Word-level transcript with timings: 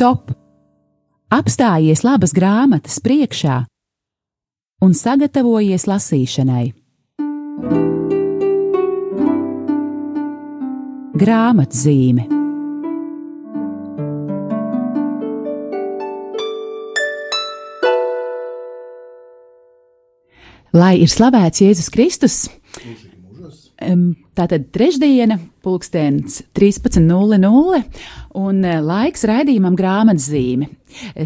Stop! 0.00 0.30
Apstājies 1.28 2.00
labas 2.06 2.32
grāmatas 2.32 2.94
priekšā 3.04 3.56
un 4.80 4.94
sagatavojies 4.96 5.84
lasīšanai. 5.90 6.62
Grāmatzīme 11.20 12.24
Lai 20.80 20.94
ir 21.04 21.12
slavēts 21.12 21.60
Jēzus 21.66 21.92
Kristus! 21.92 22.40
Tātad 23.80 24.66
trešdiena, 24.72 25.38
pulkstenis 25.64 26.42
13.00 26.56 27.80
un 28.36 28.64
eh, 28.64 28.80
laiks 28.82 29.24
raidījumam 29.28 29.76
grāmatzīme. 29.78 30.70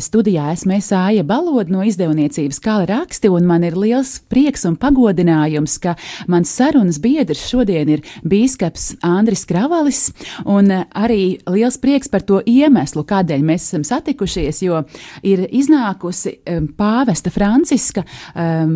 Studijā 0.04 0.50
esmu 0.52 0.76
Sāja 0.84 1.22
Baloda 1.24 1.72
no 1.72 1.80
izdevniecības 1.88 2.58
Kala 2.60 2.84
raksti, 2.90 3.30
un 3.32 3.46
man 3.48 3.62
ir 3.64 3.78
liels 3.80 4.18
prieks 4.28 4.66
un 4.68 4.74
pagodinājums, 4.76 5.78
ka 5.80 5.95
mans 6.28 6.52
sarunas 6.52 6.98
biedrs 7.00 7.46
šodien 7.48 7.88
ir 7.95 8.02
bīskaps 8.28 8.98
Andris 9.09 9.46
Kravalis, 9.48 10.02
un 10.45 10.68
eh, 10.72 10.84
arī 10.92 11.38
liels 11.48 11.78
prieks 11.80 12.12
par 12.12 12.26
to 12.28 12.42
iemeslu, 12.45 13.06
kādēļ 13.09 13.46
mēs 13.46 13.70
esam 13.70 13.86
satikušies, 13.88 14.60
jo 14.66 14.82
ir 15.24 15.46
iznākusi 15.48 16.36
pāvesta 16.76 17.32
Franciska 17.32 18.04
um, 18.04 18.74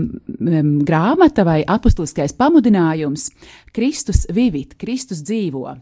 grāmata 0.89 1.45
vai 1.47 1.61
apustuliskais 1.69 2.35
pamudinājums 2.39 3.29
Kristus 3.77 4.25
vivit, 4.35 4.77
Kristus 4.81 5.21
dzīvo. 5.27 5.77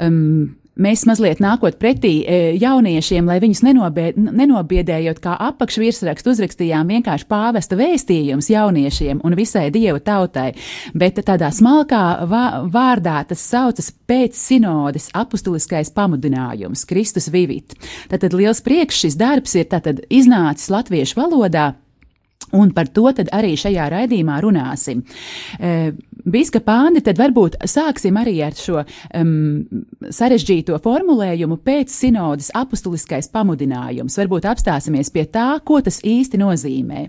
Um, 0.00 0.56
mēs 0.82 1.04
mazliet 1.08 1.42
nākot 1.42 1.78
pretī 1.80 2.20
e, 2.22 2.38
jauniešiem, 2.58 3.26
lai 3.28 3.38
viņus 3.42 3.62
nenobiedējot, 3.66 5.20
kā 5.22 5.34
apakšvirsrakstu 5.48 6.32
uzrakstījām 6.34 6.92
vienkārši 6.94 7.28
pāvesta 7.30 7.78
vēstījums 7.78 8.50
jauniešiem 8.52 9.22
un 9.26 9.36
visai 9.38 9.68
dievu 9.74 10.00
tautai, 10.04 10.52
bet 10.98 11.20
tādā 11.26 11.50
smalkā 11.54 12.04
vārdā 12.72 13.18
tas 13.28 13.42
saucas 13.42 13.90
pēc 14.08 14.38
sinodes 14.38 15.10
apustuliskais 15.18 15.92
pamudinājums, 15.94 16.86
Kristus 16.88 17.28
vivit. 17.34 17.76
Tātad 18.12 18.36
liels 18.36 18.62
prieks 18.64 19.02
šis 19.04 19.18
darbs 19.18 19.58
ir 19.58 19.68
tātad 19.72 20.04
iznācis 20.08 20.70
latviešu 20.72 21.20
valodā. 21.20 21.72
Un 22.56 22.70
par 22.72 22.88
to 22.88 23.10
arī 23.12 23.52
šajā 23.60 23.88
raidījumā 23.92 24.38
runāsim. 24.40 25.02
E, 25.60 25.92
Bīskapa 26.28 26.74
Andi, 26.86 27.02
tad 27.04 27.20
varbūt 27.20 27.58
sāksim 27.68 28.16
arī 28.20 28.38
ar 28.44 28.56
šo 28.56 28.82
um, 28.82 29.64
sarežģīto 30.12 30.76
formulējumu 30.84 31.60
pēc 31.64 31.92
sinodas 31.92 32.50
apustuliskais 32.56 33.30
pamudinājums. 33.32 34.16
Varbūt 34.20 34.48
apstāsimies 34.50 35.12
pie 35.14 35.24
tā, 35.32 35.50
ko 35.64 35.80
tas 35.84 36.00
īsti 36.04 36.40
nozīmē. 36.40 37.06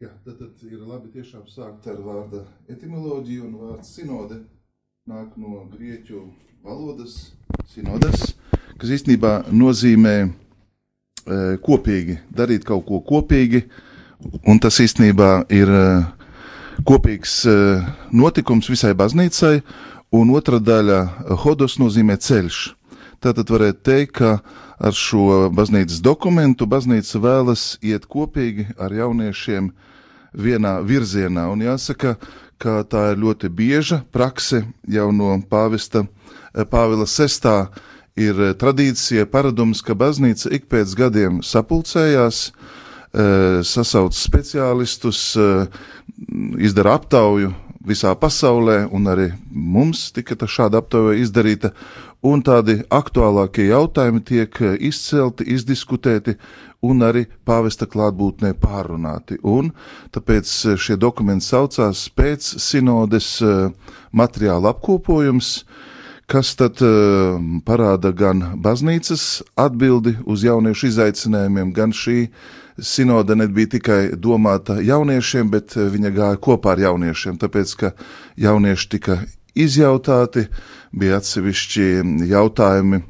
Jā, 0.00 0.12
tad, 0.24 0.38
tad 0.38 0.64
ir 0.64 0.80
labi 0.80 1.10
tiešām 1.12 1.44
sākt 1.52 1.88
ar 1.92 1.98
vārda 2.00 2.46
etimoloģiju, 2.72 3.48
un 3.50 3.58
vārds 3.66 3.90
sinode 3.98 4.38
nāk 5.10 5.34
no 5.36 5.66
grieķu 5.72 6.22
valodas 6.64 7.34
sinodas, 7.68 8.30
kas 8.80 8.94
īstenībā 8.96 9.50
nozīmē 9.52 10.14
e, 10.24 10.30
kopīgi, 11.64 12.16
darīt 12.32 12.64
kaut 12.68 12.86
ko 12.88 13.02
kopīgi, 13.04 13.66
un 14.46 14.58
tas 14.60 14.80
īstenībā 14.82 15.30
ir 15.52 15.70
e, 15.70 15.84
kopīgs 16.86 17.44
eh, 17.48 17.86
notikums 18.12 18.70
visai 18.70 18.92
baznīcai, 18.96 19.60
un 20.16 20.32
otra 20.34 20.58
daļa- 20.58 21.00
hodos 21.44 21.78
nozīmē 21.78 22.16
ceļš. 22.16 22.74
Tātad 23.20 23.50
varētu 23.52 23.82
teikt, 23.84 24.12
ka 24.16 24.40
ar 24.80 24.92
šo 24.92 25.50
baznīcas 25.52 26.00
dokumentu 26.00 26.66
baznīca 26.66 27.20
vēlas 27.20 27.78
iet 27.82 28.06
kopīgi 28.08 28.66
ar 28.78 28.90
jauniešiem 28.90 29.72
vienā 30.32 30.80
virzienā, 30.80 31.50
un 31.52 31.60
jāsaka, 31.60 32.16
ka 32.58 32.84
tā 32.84 33.12
ir 33.12 33.18
ļoti 33.18 33.48
bieža 33.48 34.04
prakse 34.12 34.64
jau 34.88 35.12
no 35.12 35.36
pāvesta 35.50 36.06
eh, 36.54 36.64
Pāvila 36.64 37.06
VI. 37.06 37.68
Ir 38.16 38.34
eh, 38.40 38.54
tradīcija, 38.54 39.26
paradums, 39.26 39.82
ka 39.82 39.94
baznīca 39.94 40.50
ik 40.52 40.68
pēc 40.68 40.94
gadiem 40.96 41.42
sapulcējās, 41.42 42.50
uh, 42.50 42.54
Eh, 42.54 42.88
sasauc 43.12 44.14
speciālistus, 44.14 45.34
eh, 45.36 45.66
izdara 46.62 46.94
aptauju 46.94 47.52
visā 47.86 48.14
pasaulē, 48.14 48.88
un 48.92 49.04
arī 49.10 49.32
mums 49.50 50.12
tika 50.12 50.36
šāda 50.36 50.78
aptauja 50.78 51.18
izdarīta, 51.18 51.72
un 52.22 52.42
tādi 52.42 52.84
aktuālākie 52.86 53.66
jautājumi 53.70 54.24
tiek 54.24 54.60
eh, 54.62 54.76
izcelti, 54.78 55.44
izdiskutēti 55.44 56.36
un 56.82 57.02
arī 57.02 57.26
pāvesta 57.44 57.86
klātbūtnē 57.90 58.54
pārunāti. 58.54 59.40
Un 59.42 59.72
tāpēc 60.12 60.78
šie 60.78 60.96
dokumenti 60.96 61.44
saucās 61.44 62.08
pēc 62.14 62.54
sinodes 62.62 63.42
materiāla 64.16 64.72
apkopojums, 64.72 65.64
kas 66.30 66.54
tad 66.56 66.78
uh, 66.80 67.36
parāda 67.66 68.12
gan 68.14 68.54
baznīcas 68.62 69.42
atbildi 69.58 70.14
uz 70.30 70.44
jauniešu 70.46 70.86
izaicinājumiem, 70.92 71.72
gan 71.74 71.92
šī 71.92 72.28
sinode 72.82 73.36
nebija 73.36 73.68
tikai 73.76 74.00
domāta 74.16 74.80
jauniešiem, 74.82 75.50
bet 75.50 75.76
eh, 75.76 75.88
viņa 75.92 76.12
gāja 76.14 76.40
kopā 76.40 76.74
ar 76.74 76.84
jauniešiem, 76.86 77.38
tāpēc 77.40 77.76
ka 77.80 77.92
jaunieši 78.40 78.90
tika 78.96 79.20
izjautāti, 79.58 80.46
bija 80.92 81.20
atsevišķi 81.20 81.86
jautājumi. 82.30 83.02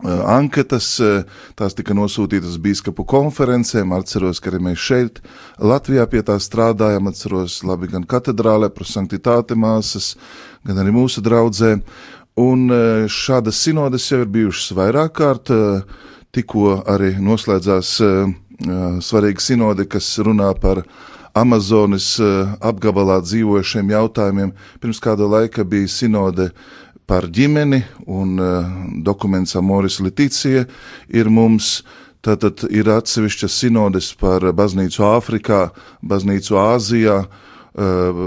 Eh, 0.00 0.20
anketas, 0.32 0.88
eh, 1.04 1.24
tās 1.56 1.76
tika 1.76 1.94
nosūtītas 1.94 2.56
biskupu 2.62 3.04
konferencēm. 3.04 3.92
Atceros, 3.96 4.40
ka 4.40 4.50
arī 4.50 4.62
mēs 4.70 4.80
šeit, 4.80 5.20
Latvijā, 5.58 6.06
pie 6.10 6.22
tā 6.22 6.38
strādājam. 6.40 7.08
Atceros, 7.08 7.62
labi, 7.62 7.90
gan 7.92 8.04
katedrālē, 8.04 8.70
prosanktitāte 8.70 9.56
māsas, 9.56 10.16
gan 10.64 10.76
arī 10.76 10.94
mūsu 10.96 11.20
draudzē. 11.20 11.82
Un 12.40 12.70
šādas 13.10 13.58
sinodes 13.58 14.06
jau 14.08 14.22
ir 14.22 14.30
bijušas 14.32 14.72
vairāk 14.72 15.12
kārt. 15.12 15.50
Tikko 16.32 16.84
arī 16.86 17.18
noslēdzās 17.18 17.98
svarīga 18.60 19.40
sinode, 19.40 19.86
kas 19.88 20.08
runā 20.22 20.50
par 20.60 20.82
Amazonas 21.36 22.16
apgabalā 22.60 23.20
dzīvojušiem 23.22 23.92
jautājumiem. 23.94 24.52
Pirms 24.82 25.00
kāda 25.02 25.28
laika 25.30 25.64
bija 25.64 25.88
sinode 25.88 26.50
par 27.10 27.26
ģimeni, 27.26 27.82
un 28.06 28.36
dokuments 29.06 29.56
Amoris 29.58 30.00
Leticija 30.02 30.66
ir 31.08 31.30
mums. 31.30 31.80
Tātad 32.20 32.66
ir 32.68 32.90
atsevišķas 32.92 33.54
sinodes 33.62 34.10
par 34.20 34.44
baznīcu 34.52 35.06
Āfrikā, 35.08 35.70
baznīcu 36.04 36.58
Āzijā, 36.60 37.22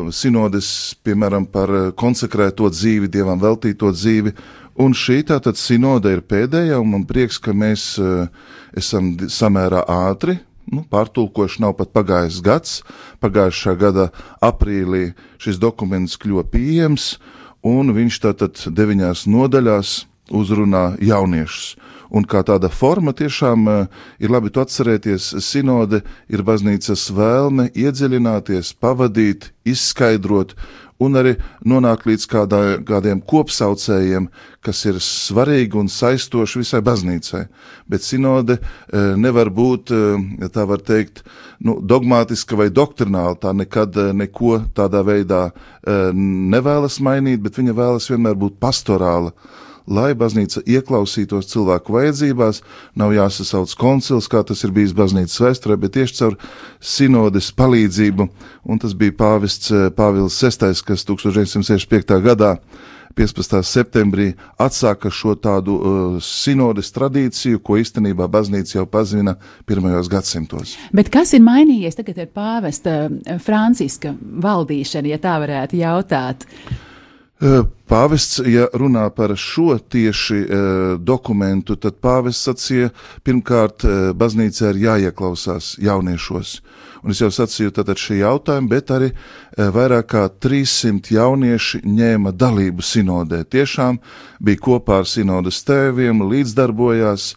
sinodes, 0.10 0.68
piemēram, 1.06 1.46
par 1.46 1.70
konsekrēto 2.00 2.72
dzīvi, 2.74 3.12
dievam 3.12 3.38
veltīto 3.42 3.92
dzīvi, 3.94 4.34
Un 4.74 4.96
šī 4.98 5.20
tātad 5.30 5.58
sinode 5.60 6.10
ir 6.16 6.24
pēdējā, 6.26 6.80
un 6.82 6.96
man 6.96 7.04
prieks, 7.06 7.38
ka 7.38 7.54
mēs 7.54 7.94
uh, 8.02 8.26
esam 8.74 9.14
samērā 9.30 9.84
ātri. 9.86 10.40
Nu, 10.74 10.82
pārtulkoši 10.90 11.62
nav 11.62 11.76
pat 11.78 11.92
pagājis 11.94 12.40
gads. 12.42 12.80
Pagājušā 13.22 13.76
gada 13.78 14.08
aprīlī 14.42 15.12
šis 15.38 15.60
dokuments 15.62 16.18
kļuva 16.18 16.48
pieejams, 16.50 17.18
un 17.62 17.94
viņš 17.94 18.20
tātad 18.24 18.64
deviņās 18.74 19.28
nodaļās 19.30 19.94
uzrunā 20.34 20.94
jauniešus. 21.04 21.76
Un 22.14 22.26
kā 22.30 22.44
tāda 22.46 22.70
forma 22.70 23.14
tiešām 23.14 23.70
uh, 23.70 23.86
ir 24.22 24.34
labi 24.34 24.52
to 24.54 24.62
atcerēties, 24.62 25.32
sinode 25.42 26.04
ir 26.30 26.44
baznīcas 26.46 27.08
vēlme 27.14 27.70
iedziļināties, 27.74 28.74
pavadīt, 28.82 29.52
izskaidrot 29.66 30.54
un 31.04 31.20
arī 31.20 31.34
nonākt 31.68 32.08
līdz 32.10 32.28
kādā, 32.32 32.62
kādiem 32.88 33.22
kopsaucējiem, 33.30 34.30
kas 34.64 34.84
ir 34.90 35.00
svarīgi 35.04 35.80
un 35.80 35.90
saistoši 35.92 36.62
visai 36.62 36.82
baznīcai. 36.86 37.44
Bet 37.90 38.06
sinode 38.06 38.58
e, 38.60 38.64
nevar 39.20 39.52
būt, 39.54 39.92
ja 40.42 40.52
tā 40.54 40.68
var 40.70 40.84
teikt, 40.86 41.24
nu, 41.64 41.78
dogmātiska 41.82 42.58
vai 42.60 42.70
doktrināla. 42.74 43.36
Tā 43.40 43.54
nekad 43.58 43.98
e, 44.00 44.08
neko 44.24 44.62
tādā 44.78 45.04
veidā 45.06 45.44
e, 45.50 46.00
nevēlas 46.16 47.00
mainīt, 47.04 47.44
bet 47.44 47.60
viņa 47.60 47.76
vēlas 47.78 48.10
vienmēr 48.12 48.40
būt 48.40 48.60
pastorāla 48.64 49.36
lai 49.88 50.14
baznīca 50.18 50.64
ieklausītos 50.70 51.50
cilvēku 51.52 51.96
vajadzībās, 51.98 52.62
nav 53.00 53.14
jāsasauc 53.16 53.76
koncils, 53.80 54.30
kā 54.32 54.44
tas 54.48 54.64
ir 54.64 54.74
bijis 54.76 54.96
baznīcas 54.98 55.42
vēsturē, 55.44 55.78
bet 55.82 55.96
tieši 55.98 56.20
caur 56.22 56.40
sinodes 56.80 57.52
palīdzību, 57.58 58.30
un 58.64 58.82
tas 58.82 58.96
bija 58.98 59.18
pāvests 59.20 59.72
eh, 59.74 59.90
Pāvils 59.94 60.40
VI, 60.40 60.74
kas 60.88 61.08
1965. 61.08 62.20
gadā 62.24 62.58
15. 63.16 63.62
septembrī 63.62 64.32
atsāka 64.62 65.12
šo 65.14 65.36
tādu 65.38 65.76
uh, 65.78 66.16
sinodes 66.24 66.90
tradīciju, 66.96 67.62
ko 67.62 67.78
īstenībā 67.82 68.28
baznīca 68.32 68.80
jau 68.80 68.86
pazina 68.90 69.36
pirmajos 69.70 70.10
gadsimtos. 70.10 70.76
Bet 70.96 71.12
kas 71.14 71.36
ir 71.38 71.44
mainījies 71.46 72.00
tagad 72.00 72.24
ar 72.24 72.32
pāvesta 72.34 72.96
eh, 73.06 73.38
Franciska 73.44 74.16
valdīšanu, 74.18 75.14
ja 75.14 75.22
tā 75.22 75.38
varētu 75.44 75.78
jautāt? 75.84 76.48
Pāvests, 77.44 78.40
ja 78.48 78.70
runā 78.72 79.04
par 79.12 79.34
šo 79.36 79.76
tieši 79.76 80.38
dokumentu, 81.04 81.76
tad 81.76 81.98
pāvests 82.00 82.48
sacīja, 82.48 82.94
pirmkārt, 83.28 83.84
baznīcā 84.16 84.72
ir 84.72 84.80
jāieklausās 84.86 85.74
jauniešos. 85.84 86.54
Un 87.04 87.12
es 87.12 87.20
jau 87.20 87.28
sacīju 87.36 87.74
tātad 87.76 88.00
šī 88.00 88.22
jautājuma, 88.22 88.72
bet 88.72 88.94
arī 88.96 89.12
vairāk 89.60 90.08
kā 90.14 90.24
300 90.32 91.12
jaunieši 91.18 91.84
ņēma 91.84 92.32
dalību 92.32 92.80
sinodē. 92.80 93.44
Tiešām 93.44 94.00
bija 94.40 94.64
kopā 94.64 95.02
ar 95.04 95.10
sinodas 95.12 95.60
tēviem, 95.68 96.24
līdzdarbojās, 96.24 97.34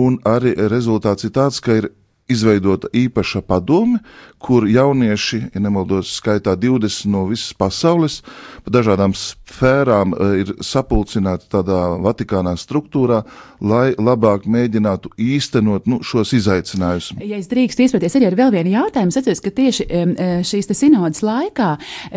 un 0.00 0.16
arī 0.24 0.56
rezultāts 0.72 1.28
ir 1.28 1.36
tāds, 1.36 1.60
ka 1.60 1.82
ir 1.82 1.92
izveidota 2.30 2.86
īpaša 2.94 3.42
padome, 3.42 3.98
kur 4.38 4.62
jaunieši, 4.70 5.40
ja 5.50 5.60
nemaldos, 5.60 6.12
skaitā 6.20 6.54
20 6.54 7.10
no 7.10 7.24
visas 7.26 7.50
pasaules, 7.58 8.20
pa 8.62 8.70
dažādām 8.78 9.12
sfērām 9.50 10.14
e, 10.14 10.28
ir 10.42 10.52
sapulcināti 10.64 11.48
tādā 11.52 11.80
Vatikānā 12.04 12.54
struktūrā, 12.60 13.22
lai 13.60 13.90
labāk 13.98 14.46
mēģinātu 14.50 15.12
īstenot 15.20 15.88
nu, 15.90 16.00
šos 16.06 16.32
izaicinājumus. 16.38 17.12
Ja 17.20 17.38
es 17.40 17.50
drīkstu 17.50 17.84
iespēties 17.84 18.16
arī 18.18 18.30
ar 18.30 18.38
vēl 18.38 18.54
vienu 18.54 18.74
jautājumu, 18.76 19.14
atceros, 19.20 19.42
ka 19.44 19.52
tieši 19.54 19.86
e, 19.86 20.30
šīs 20.46 20.70
sinodas 20.76 21.24
laikā 21.26 21.70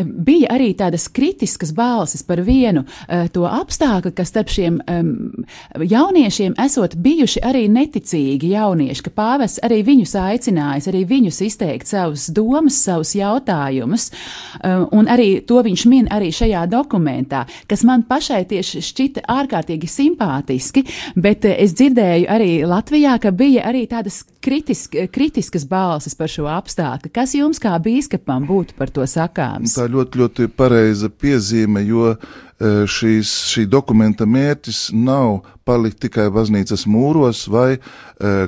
bija 0.03 0.51
arī 0.53 0.71
tādas 0.77 1.07
kritiskas 1.11 1.73
balsis 1.75 2.23
par 2.25 2.43
vienu 2.45 2.83
to 3.33 3.45
apstākļu, 3.49 4.11
ka 4.15 4.25
starp 4.27 4.51
šiem 4.53 4.79
jauniešiem 5.79 6.55
esot 6.61 6.95
bijuši 7.01 7.41
arī 7.45 7.65
neticīgi 7.71 8.53
jaunieši, 8.53 9.03
ka 9.05 9.13
pāvests 9.17 9.61
arī 9.65 9.81
viņus 9.87 10.15
aicinājis, 10.21 10.89
arī 10.91 11.03
viņus 11.09 11.41
izteikt 11.47 11.89
savus 11.89 12.27
domas, 12.33 12.77
savus 12.85 13.13
jautājumus, 13.17 14.09
un 14.93 15.09
arī 15.11 15.41
to 15.47 15.61
viņš 15.65 15.85
min 15.91 16.09
arī 16.13 16.31
šajā 16.35 16.65
dokumentā, 16.71 17.22
kas 17.69 17.83
man 17.87 18.05
pašai 18.07 18.43
tieši 18.49 18.83
šķita 18.83 19.25
ārkārtīgi 19.31 19.89
simpātiski, 19.89 20.85
bet 21.15 21.47
eh, 21.49 21.57
es 21.63 21.75
dzirdēju 21.77 22.29
arī 22.31 22.51
Latvijā, 22.67 23.17
ka 23.21 23.33
bija 23.35 23.67
arī 23.69 23.85
tādas 23.91 24.23
kritisk, 24.43 24.97
kritiskas 25.13 25.67
balsis 25.69 26.17
par 26.19 26.31
šo 26.31 26.47
apstākļu. 26.51 27.13
Kas 27.13 27.35
jums 27.37 27.61
kā 27.63 27.75
bīskapam 27.83 28.47
būtu 28.49 28.77
par 28.77 28.91
to 28.93 29.07
sakāms? 29.09 29.77
Tā 29.77 29.87
ļoti, 29.91 30.23
ļoti 30.23 30.49
pareiza 30.57 31.09
piezīme, 31.09 31.85
jo 31.87 32.15
šīs, 32.63 33.31
šī 33.51 33.65
dokumenta 33.67 34.27
mērķis 34.29 34.93
nav 34.95 35.41
palikt 35.63 36.01
tikai 36.03 36.27
baznīcas 36.33 36.83
mūros 36.91 37.45
vai 37.51 37.77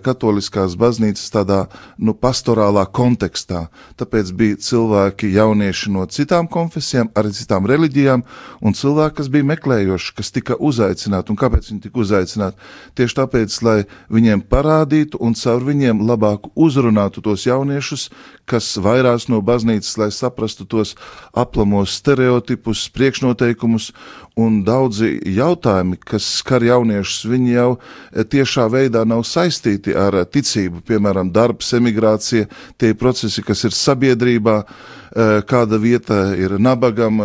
katoliskās 0.04 0.76
baznīcas 0.80 1.32
tādā 1.32 1.62
nu, 1.96 2.14
pastorālā 2.16 2.84
kontekstā. 2.96 3.66
Tāpēc 4.00 4.32
bija 4.36 4.60
cilvēki, 4.60 5.32
jaunieši 5.36 5.94
no 5.96 6.06
citām 6.12 6.50
konfesijām, 6.52 7.10
arī 7.16 7.32
citām 7.36 7.68
reliģijām, 7.72 8.24
un 8.62 8.76
cilvēki, 8.76 9.18
kas 9.20 9.32
bija 9.32 9.48
meklējoši, 9.52 10.14
kas 10.20 10.32
tika 10.36 10.60
uzaicināti. 10.60 11.32
Un 11.32 11.40
kāpēc 11.40 11.72
viņi 11.72 11.86
tika 11.88 12.04
uzaicināti? 12.04 12.72
Tieši 13.00 13.20
tāpēc, 13.22 13.58
lai 13.68 13.78
viņiem 14.12 14.44
parādītu 14.52 15.20
un 15.24 15.36
caur 15.40 15.64
viņiem 15.68 16.04
labāk 16.08 16.52
uzrunātu 16.56 17.24
tos 17.26 17.48
jauniešus, 17.48 18.10
kas 18.50 18.76
vairās 18.82 19.28
no 19.32 19.42
baznīcas, 19.46 19.96
lai 19.98 20.12
saprastu 20.14 20.66
tos 20.70 20.94
aplamos 21.34 21.96
stereotipus, 22.00 22.86
priekšnoteikumus 22.94 23.92
un 24.40 24.60
daudzi 24.68 25.16
jautājumi, 25.36 25.98
kas 26.04 26.28
skar 26.42 26.64
jauniešus, 26.66 27.26
viņi 27.32 27.54
jau 27.56 27.70
e, 27.78 28.26
tiešā 28.36 28.68
veidā 28.72 29.06
nav 29.08 29.24
saistīti 29.28 29.96
ar 29.98 30.20
e, 30.20 30.26
ticību, 30.28 30.84
piemēram, 30.86 31.32
darbs, 31.34 31.72
emigrācija, 31.78 32.50
tie 32.82 32.94
procesi, 33.00 33.44
kas 33.46 33.64
ir 33.66 33.76
sabiedrībā, 33.76 34.58
e, 34.62 35.28
kāda 35.50 35.80
vieta 35.82 36.20
ir 36.38 36.58
nabagam, 36.60 37.22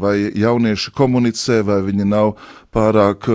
vai 0.00 0.16
jaunieši 0.34 0.94
komunicē, 0.96 1.60
vai 1.66 1.82
viņi 1.86 2.08
nav 2.08 2.34
pārāk 2.74 3.28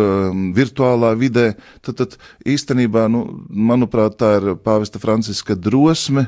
virtuālā 0.57 1.13
vidē, 1.17 1.51
tad, 1.85 2.01
tad 2.01 2.17
īstenībā, 2.45 3.07
nu, 3.09 3.23
manuprāt, 3.49 4.17
tā 4.19 4.35
ir 4.39 4.55
pāvesta 4.61 5.01
Franciska 5.01 5.55
drosme 5.57 6.27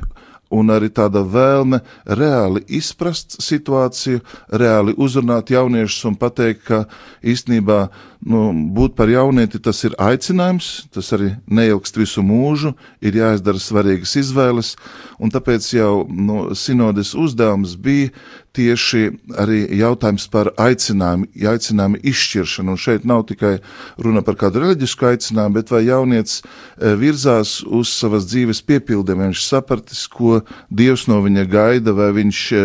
un 0.53 0.71
arī 0.73 0.91
tāda 0.93 1.23
vēlme 1.25 1.81
reāli 2.19 2.63
izprast 2.77 3.39
situāciju, 3.41 4.21
reāli 4.53 4.95
uzrunāt 5.01 5.51
jauniešus 5.53 6.09
un 6.11 6.17
pateikt, 6.19 6.63
ka 6.67 6.83
īstenībā 7.25 7.87
nu, 8.25 8.43
būt 8.75 8.95
par 8.97 9.11
jaunieti 9.11 9.59
tas 9.63 9.83
ir 9.87 9.95
aicinājums, 10.01 10.87
tas 10.93 11.11
arī 11.15 11.33
neilgst 11.47 11.97
visu 11.99 12.23
mūžu, 12.25 12.73
ir 13.03 13.17
jāizdara 13.19 13.61
svarīgas 13.61 14.15
izvēles, 14.21 14.73
un 15.19 15.33
tāpēc 15.33 15.67
jau 15.75 16.05
nu, 16.07 16.45
sinodes 16.57 17.13
uzdevums 17.19 17.75
bija 17.79 18.11
tieši 18.53 19.07
arī 19.41 19.63
jautājums 19.79 20.27
par 20.31 20.51
aicinājumu, 20.61 21.25
aicinājumu 21.49 22.01
izšķiršanu. 22.05 22.75
Un 22.75 22.81
šeit 22.81 23.07
nav 23.09 23.25
tikai 23.29 23.55
runa 23.97 24.21
par 24.25 24.37
kādu 24.39 24.61
reliģisku 24.61 25.07
aicinājumu, 25.09 25.57
bet 25.57 25.73
vai 25.73 25.81
jaunietis 25.87 26.41
e, 26.43 26.93
virzās 26.99 27.55
uz 27.65 27.91
savas 27.97 28.27
dzīves 28.29 28.61
piepildiem, 28.67 29.25
viņš 29.25 29.47
sapratis, 29.47 30.05
ko 30.11 30.43
Dievs 30.69 31.07
no 31.09 31.19
viņa 31.25 31.47
gaida, 31.49 31.95
vai 31.97 32.11
viņš 32.19 32.43
e, 32.53 32.63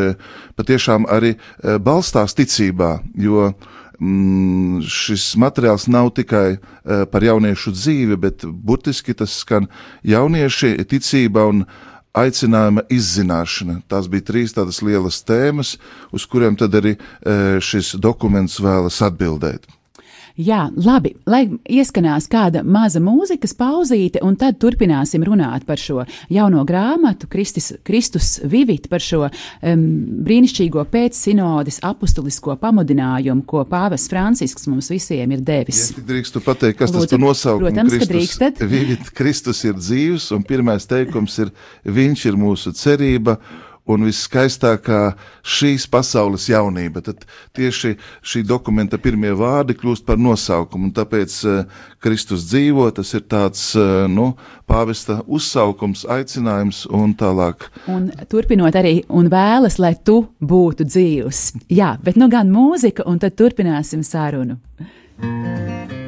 patiešām 0.60 1.08
arī 1.08 1.34
e, 1.34 1.78
balstās 1.80 2.36
ticībā, 2.36 2.98
jo 3.16 3.52
mm, 4.00 4.80
šis 4.88 5.30
materiāls 5.40 5.88
nav 5.90 6.12
tikai 6.16 6.58
par 7.12 7.24
jauniešu 7.24 7.74
dzīvi, 7.76 8.16
bet 8.16 8.46
burtiski 8.46 9.14
tas 9.14 9.34
skan 9.42 9.68
jaunieši 10.06 10.76
ticība 10.88 11.46
un 11.50 11.64
aicinājuma 12.18 12.84
izzināšana. 12.92 13.82
Tās 13.90 14.08
bija 14.10 14.26
trīs 14.30 14.54
tādas 14.56 14.80
lielas 14.84 15.20
tēmas, 15.26 15.76
uz 16.14 16.26
kuriem 16.30 16.56
tad 16.58 16.74
arī 16.78 16.96
e, 16.96 17.00
šis 17.62 17.94
dokuments 18.00 18.58
vēlas 18.64 19.00
atbildēt. 19.04 19.68
Jā, 20.38 20.68
labi, 20.78 21.16
lai 21.26 21.40
ieskanās 21.66 22.28
kāda 22.30 22.60
maza 22.62 23.00
mūzikas 23.02 23.56
pauzīte, 23.58 24.20
un 24.22 24.36
tad 24.38 24.60
turpināsim 24.62 25.24
runāt 25.26 25.64
par 25.66 25.80
šo 25.82 26.04
jauno 26.30 26.62
grāmatu, 26.68 27.26
Kristis, 27.30 27.72
Kristus 27.82 28.36
Vivit, 28.46 28.86
par 28.92 29.02
šo 29.02 29.24
um, 29.26 29.82
brīnišķīgo 30.28 30.84
pēcsinodes 30.92 31.80
apustulisko 31.88 32.54
pamudinājumu, 32.62 33.42
ko 33.50 33.64
pāvis 33.66 34.06
Francisks 34.12 34.70
mums 34.70 34.92
visiem 34.94 35.34
ir 35.34 35.42
devis. 35.42 35.88
Ja, 35.96 36.06
drīkstu 36.12 36.44
pateikt, 36.46 36.78
kas 36.84 36.94
Lūdzu, 36.94 37.08
tas 37.08 37.16
par 37.16 37.24
nosaukumu? 37.24 37.66
Protams, 37.66 37.96
Kristus, 37.96 38.06
ka 38.06 38.14
drīkstat. 38.14 38.66
Vivit, 38.70 39.10
Kristus 39.18 39.64
ir 39.66 39.74
dzīvs, 39.80 40.30
un 40.38 40.46
pirmais 40.46 40.86
teikums 40.86 41.40
ir, 41.42 41.50
viņš 41.98 42.28
ir 42.30 42.38
mūsu 42.38 42.76
cerība 42.78 43.40
un 43.88 44.06
viskaistākā 44.08 45.00
šīs 45.42 45.86
pasaules 45.90 46.48
jaunība. 46.50 47.02
Tad 47.04 47.24
tieši 47.56 47.94
šī 48.22 48.44
dokumenta 48.48 49.00
pirmie 49.02 49.32
vārdi 49.36 49.76
kļūst 49.78 50.06
par 50.08 50.20
nosaukumu, 50.20 50.90
un 50.90 50.94
tāpēc 50.96 51.36
uh, 51.48 51.78
Kristus 52.04 52.46
dzīvo, 52.50 52.88
tas 52.96 53.12
ir 53.16 53.24
tāds, 53.30 53.64
uh, 53.78 54.06
nu, 54.10 54.30
pāvesta 54.68 55.20
uzsaukums, 55.26 56.04
aicinājums 56.08 56.84
un 56.94 57.14
tālāk. 57.18 57.68
Un 57.90 58.10
turpinot 58.30 58.76
arī, 58.78 59.00
un 59.08 59.30
vēlas, 59.32 59.80
lai 59.82 59.94
tu 60.04 60.20
būtu 60.40 60.88
dzīvs. 60.88 61.44
Jā, 61.72 61.96
bet 62.04 62.20
nu 62.20 62.30
gan 62.32 62.52
mūzika, 62.52 63.08
un 63.08 63.20
tad 63.22 63.38
turpināsim 63.38 64.04
sarunu. 64.06 64.60
Thank 65.20 65.92
you. 65.92 66.07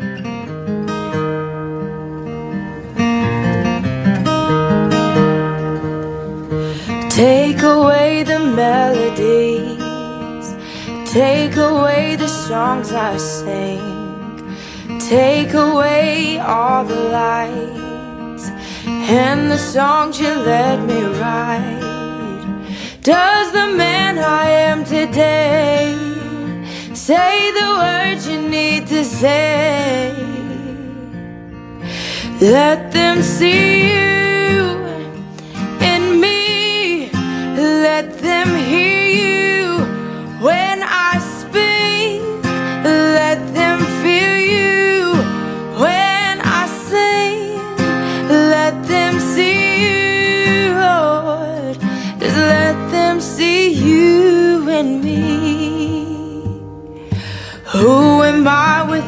Take 7.21 7.61
away 7.61 8.23
the 8.23 8.39
melodies, 8.39 9.85
take 11.13 11.55
away 11.57 12.17
the 12.17 12.27
songs 12.27 12.93
I 12.93 13.19
sing, 13.19 14.57
take 14.99 15.53
away 15.53 16.39
all 16.39 16.83
the 16.83 17.03
lights 17.21 18.49
and 18.87 19.51
the 19.51 19.59
songs 19.59 20.19
you 20.19 20.31
let 20.31 20.81
me 20.81 21.03
write. 21.21 21.83
Does 23.03 23.53
the 23.53 23.69
man 23.77 24.17
I 24.19 24.49
am 24.71 24.83
today 24.83 25.93
say 26.95 27.51
the 27.61 27.69
words 27.83 28.27
you 28.27 28.41
need 28.49 28.87
to 28.87 29.05
say? 29.05 30.15
Let 32.41 32.93
them 32.93 33.21
see 33.23 34.05
you. 34.05 34.10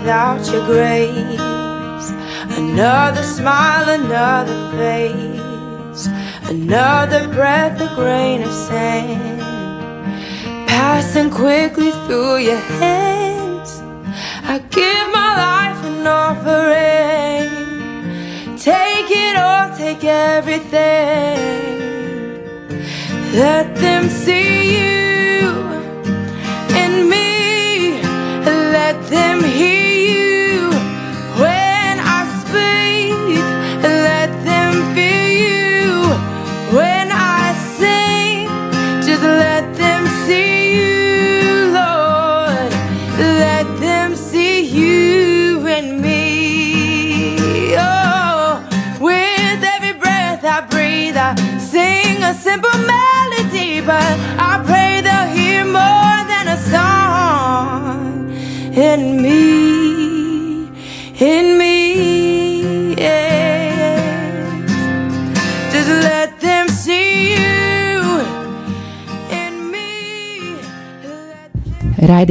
Without 0.03 0.45
your 0.53 0.67
grace? 0.67 2.11
Another 2.59 3.23
smile, 3.23 3.89
another 3.89 4.59
face 4.77 6.09
Another 6.51 7.29
breath, 7.29 7.81
a 7.81 7.95
grain 7.95 8.43
of 8.43 8.53
sand 8.53 9.41
Passing 10.69 11.31
quickly 11.31 11.93
through 12.07 12.39
your 12.39 12.63
hands 12.81 13.81
I 14.45 14.59
give 14.59 15.07
my 15.19 15.31
life 15.47 15.85
an 15.85 16.07
offering. 16.07 17.49
Take 18.59 19.11
it 19.11 19.37
all, 19.37 19.71
take 19.77 20.05
everything. 20.05 21.39
Let 23.33 23.75
them 23.77 24.09
see 24.11 24.77
you 24.77 25.12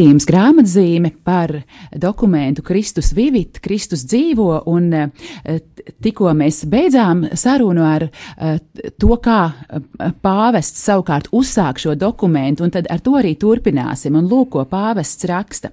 Raidījums 0.02 0.26
grāmatzīme 0.26 1.10
par 1.22 1.52
dokumentu 1.94 2.64
Kristus 2.66 3.12
vivit, 3.14 3.60
Kristus 3.62 4.02
dzīvo, 4.10 4.64
un 4.66 4.88
eh, 4.98 5.60
tikko 6.02 6.32
mēs 6.40 6.64
beidzām 6.66 7.28
sarunu 7.38 7.84
ar 7.86 8.08
eh, 8.08 8.56
to, 8.98 9.12
kā 9.22 9.36
eh, 9.46 9.84
pāvests 10.26 10.82
savukārt 10.88 11.30
uzsāk 11.30 11.78
šo 11.84 11.94
dokumentu, 11.94 12.66
un 12.66 12.74
tad 12.74 12.90
ar 12.90 13.04
to 13.06 13.14
arī 13.20 13.36
turpināsim. 13.38 14.18
Un 14.18 14.26
lūk, 14.26 14.56
ko 14.56 14.66
pāvests 14.66 15.30
raksta. 15.30 15.70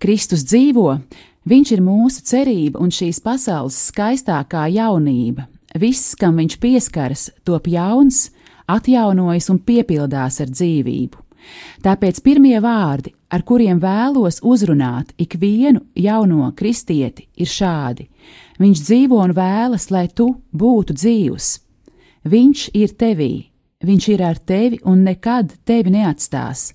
Kristus 0.00 0.46
dzīvo, 0.48 0.96
viņš 1.52 1.74
ir 1.76 1.84
mūsu 1.84 2.24
cerība 2.24 2.80
un 2.80 2.88
šīs 2.88 3.20
pasaules 3.20 3.76
skaistākā 3.90 4.64
jaunība. 4.78 5.44
Viss, 5.76 6.16
kam 6.16 6.40
viņš 6.40 6.56
pieskaras, 6.56 7.28
top 7.44 7.68
jauns, 7.68 8.30
atjaunojas 8.64 9.52
un 9.52 9.60
piepildās 9.60 10.40
ar 10.40 10.56
dzīvību. 10.56 11.26
Tāpēc 11.84 12.24
pirmie 12.24 12.56
vārdi, 12.64 13.12
ar 13.28 13.44
kuriem 13.44 13.80
vēlos 13.80 14.40
uzrunāt 14.42 15.12
ikvienu 15.20 15.84
jauno 15.94 16.50
kristieti, 16.56 17.28
ir 17.36 17.46
šādi: 17.46 18.08
Viņš 18.58 18.82
dzīvo 18.84 19.20
un 19.22 19.34
vēlas, 19.36 19.90
lai 19.90 20.08
tu 20.08 20.32
būtu 20.52 20.96
dzīvs. 20.96 21.50
Viņš 22.28 22.70
ir 22.74 22.94
tevī, 22.98 23.48
viņš 23.84 24.08
ir 24.14 24.24
ar 24.26 24.38
tevi 24.38 24.80
un 24.84 25.04
nekad 25.06 25.54
tevi 25.64 25.92
neatstās. 25.94 26.72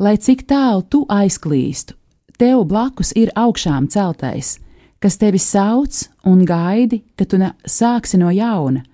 Lai 0.00 0.16
cik 0.16 0.46
tālu 0.48 0.84
tu 0.88 1.02
aizklīstu, 1.10 1.96
tev 2.38 2.64
blakus 2.64 3.10
ir 3.16 3.32
augšām 3.36 3.90
celtais, 3.92 4.58
kas 5.00 5.18
tevi 5.20 5.40
sauc 5.42 6.06
un 6.24 6.44
gaidi, 6.48 7.02
ka 7.16 7.26
tu 7.26 7.40
sāksi 7.66 8.20
no 8.20 8.30
jauna. 8.30 8.84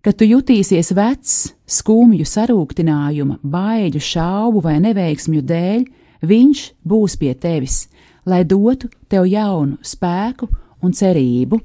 Kad 0.00 0.16
tu 0.16 0.24
jutīsies 0.24 0.94
vecs, 0.96 1.54
skumju 1.68 2.24
sarūktinājuma, 2.24 3.40
baiļu, 3.42 4.00
šaubu 4.00 4.62
vai 4.64 4.78
neveiksmju 4.80 5.42
dēļ, 5.44 5.82
viņš 6.22 6.64
būs 6.86 7.16
pie 7.20 7.34
tevis, 7.34 7.86
lai 8.26 8.42
dotu 8.44 8.90
tev 9.08 9.26
jaunu 9.28 9.78
spēku 9.82 10.48
un 10.82 10.92
cerību. 10.96 11.60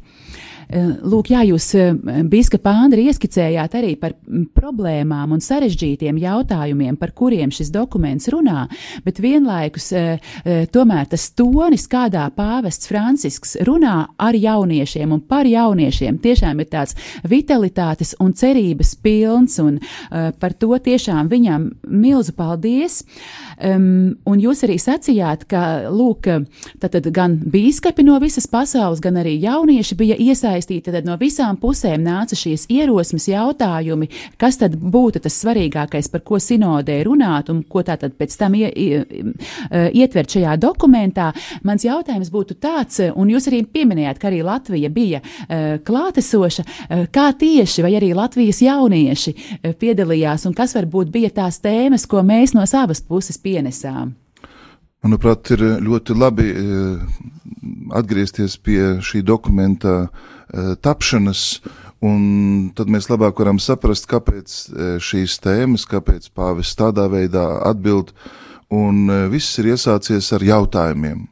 Eh, 0.70 0.96
Lūk, 1.06 1.30
jā, 1.30 1.44
jūs, 1.46 1.68
eh, 1.78 1.94
Bīskapa 2.26 2.74
Andri, 2.86 3.06
ieskicējāt 3.10 3.78
arī 3.78 3.94
par 4.00 4.16
mm, 4.16 4.48
problēmām 4.58 5.36
un 5.36 5.44
sarežģītiem 5.44 6.18
jautājumiem, 6.22 6.98
par 6.98 7.14
kuriem 7.18 7.54
šis 7.54 7.70
dokuments 7.74 8.30
runā, 8.34 8.66
bet 9.06 9.22
vienlaikus 9.22 9.92
eh, 9.94 10.32
tomēr 10.74 11.10
tas 11.12 11.28
tonis, 11.38 11.86
kādā 11.92 12.26
pāvests 12.34 12.90
Francisks 12.90 13.56
runā 13.66 13.98
ar 14.18 14.38
jauniešiem 14.38 15.14
un 15.14 15.22
par 15.22 15.46
jauniešiem, 15.46 16.18
tiešām 16.24 16.64
ir 16.64 16.70
tāds 16.72 16.98
vitalitātes 17.30 18.16
un 18.24 18.34
cerības 18.34 18.96
pilns, 19.02 19.60
un 19.62 19.78
par 20.40 20.54
to 20.58 20.76
tiešām 20.82 21.30
viņam 21.30 21.68
milzu 21.88 22.34
paldies. 22.36 23.04
Un 23.62 24.42
jūs 24.42 24.64
arī 24.66 24.78
sacījāt, 24.82 25.46
ka, 25.50 25.62
lūk, 25.94 26.28
tātad 26.82 27.08
gan 27.16 27.38
bīskapi 27.52 28.06
no 28.08 28.18
visas 28.24 28.48
pasaules, 28.52 29.02
gan 29.04 29.20
arī 29.22 29.36
jaunieši 29.44 29.98
bija 30.00 30.18
iesaistīti, 30.20 30.55
tad 30.64 31.06
no 31.06 31.18
visām 31.20 31.58
pusēm 31.60 32.04
nāca 32.06 32.38
šīs 32.38 32.66
ierosmes 32.72 33.28
jautājumi, 33.30 34.10
kas 34.38 34.58
tad 34.62 34.76
būtu 34.76 35.22
tas 35.26 35.36
svarīgākais, 35.42 36.10
par 36.12 36.24
ko 36.26 36.40
sinodē 36.40 37.02
runāt 37.06 37.50
un 37.50 37.64
ko 37.64 37.84
tātad 37.86 38.16
pēc 38.18 38.38
tam 38.40 38.56
ie, 38.56 38.70
ie, 38.70 39.04
ietvert 39.94 40.36
šajā 40.36 40.56
dokumentā. 40.62 41.32
Mans 41.64 41.86
jautājums 41.86 42.32
būtu 42.34 42.58
tāds, 42.62 43.02
un 43.16 43.30
jūs 43.30 43.50
arī 43.52 43.64
pieminējāt, 43.66 44.20
ka 44.22 44.30
arī 44.32 44.42
Latvija 44.46 44.90
bija 44.90 45.22
uh, 45.22 45.78
klātesoša, 45.86 46.66
uh, 46.66 47.06
kā 47.12 47.30
tieši 47.38 47.86
vai 47.86 47.96
arī 48.00 48.14
Latvijas 48.16 48.62
jaunieši 48.66 49.36
uh, 49.36 49.74
piedalījās 49.80 50.48
un 50.48 50.56
kas 50.58 50.76
varbūt 50.78 51.12
bija 51.14 51.34
tās 51.42 51.60
tēmas, 51.64 52.08
ko 52.08 52.24
mēs 52.26 52.56
no 52.56 52.66
savas 52.70 53.04
puses 53.04 53.42
pienesām. 53.42 54.16
Manuprāt, 55.06 55.52
ir 55.54 55.62
ļoti 55.86 56.16
labi 56.18 56.48
atgriezties 57.94 58.58
pie 58.58 58.96
šī 59.04 59.22
dokumenta 59.26 59.96
eh, 60.06 60.24
tapšanas, 60.82 61.62
un 62.06 62.72
tad 62.76 62.92
mēs 62.92 63.10
labāk 63.12 63.40
varam 63.42 63.60
saprast, 63.62 64.08
kāpēc 64.12 64.56
eh, 64.56 64.92
šīs 65.02 65.40
tēmas, 65.44 65.88
kāpēc 65.90 66.30
pāvis 66.36 66.76
tādā 66.78 67.08
veidā 67.12 67.46
atbild, 67.66 68.14
un 68.74 69.08
viss 69.30 69.60
ir 69.62 69.76
iesācies 69.76 70.32
ar 70.34 70.44
jautājumiem. 70.44 71.28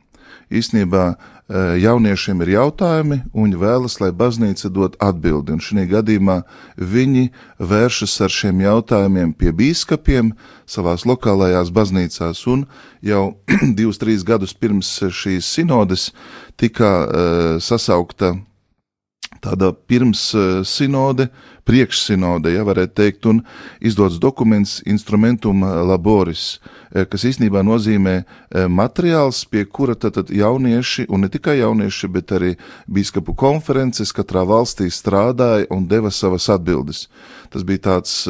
Īsnībā 0.53 1.05
jauniešiem 1.53 2.41
ir 2.45 2.53
jautājumi, 2.53 3.17
un 3.33 3.49
viņi 3.49 3.59
vēlas, 3.59 3.97
lai 3.99 4.11
baznīca 4.15 4.69
dod 4.71 4.95
atbildi. 5.03 5.53
Un 5.53 5.59
šajā 5.61 5.85
gadījumā 5.91 6.37
viņi 6.77 7.25
vēršas 7.59 8.15
ar 8.23 8.31
šiem 8.31 8.61
jautājumiem 8.63 9.33
pie 9.35 9.51
biskupiem 9.51 10.31
savās 10.65 11.03
lokālajās 11.05 11.73
baznīcās. 11.73 12.45
Un 12.47 12.65
jau 13.01 13.35
divus, 13.77 13.99
trīs 13.99 14.23
gadus 14.23 14.53
pirms 14.53 14.95
šīs 15.09 15.49
sinodes 15.57 16.11
tika 16.55 16.93
uh, 17.03 17.59
sasaukta 17.59 18.37
tāda 19.43 19.73
pirms 19.73 20.21
sinode, 20.67 21.27
priekšsinode, 21.67 22.51
ja 22.51 22.63
varētu 22.67 22.95
teikt, 22.97 23.27
un 23.29 23.41
izdots 23.83 24.17
dokuments 24.19 24.81
Instrumentum 24.89 25.63
Laboris, 25.87 26.57
kas 26.91 27.23
īstenībā 27.29 27.63
nozīmē 27.63 28.17
materiāls, 28.71 29.43
pie 29.47 29.63
kura 29.63 29.95
tad, 29.95 30.27
jaunieši, 30.27 31.07
un 31.07 31.23
ne 31.23 31.31
tikai 31.31 31.57
jaunieši, 31.61 32.11
bet 32.11 32.35
arī 32.35 32.51
biskupu 32.91 33.35
konferences 33.39 34.11
katrā 34.15 34.43
valstī 34.47 34.89
strādāja 34.91 35.69
un 35.71 35.87
deva 35.87 36.11
savas 36.11 36.49
atbildes. 36.51 37.07
Tas 37.53 37.63
bija 37.63 37.85
tāds 37.87 38.23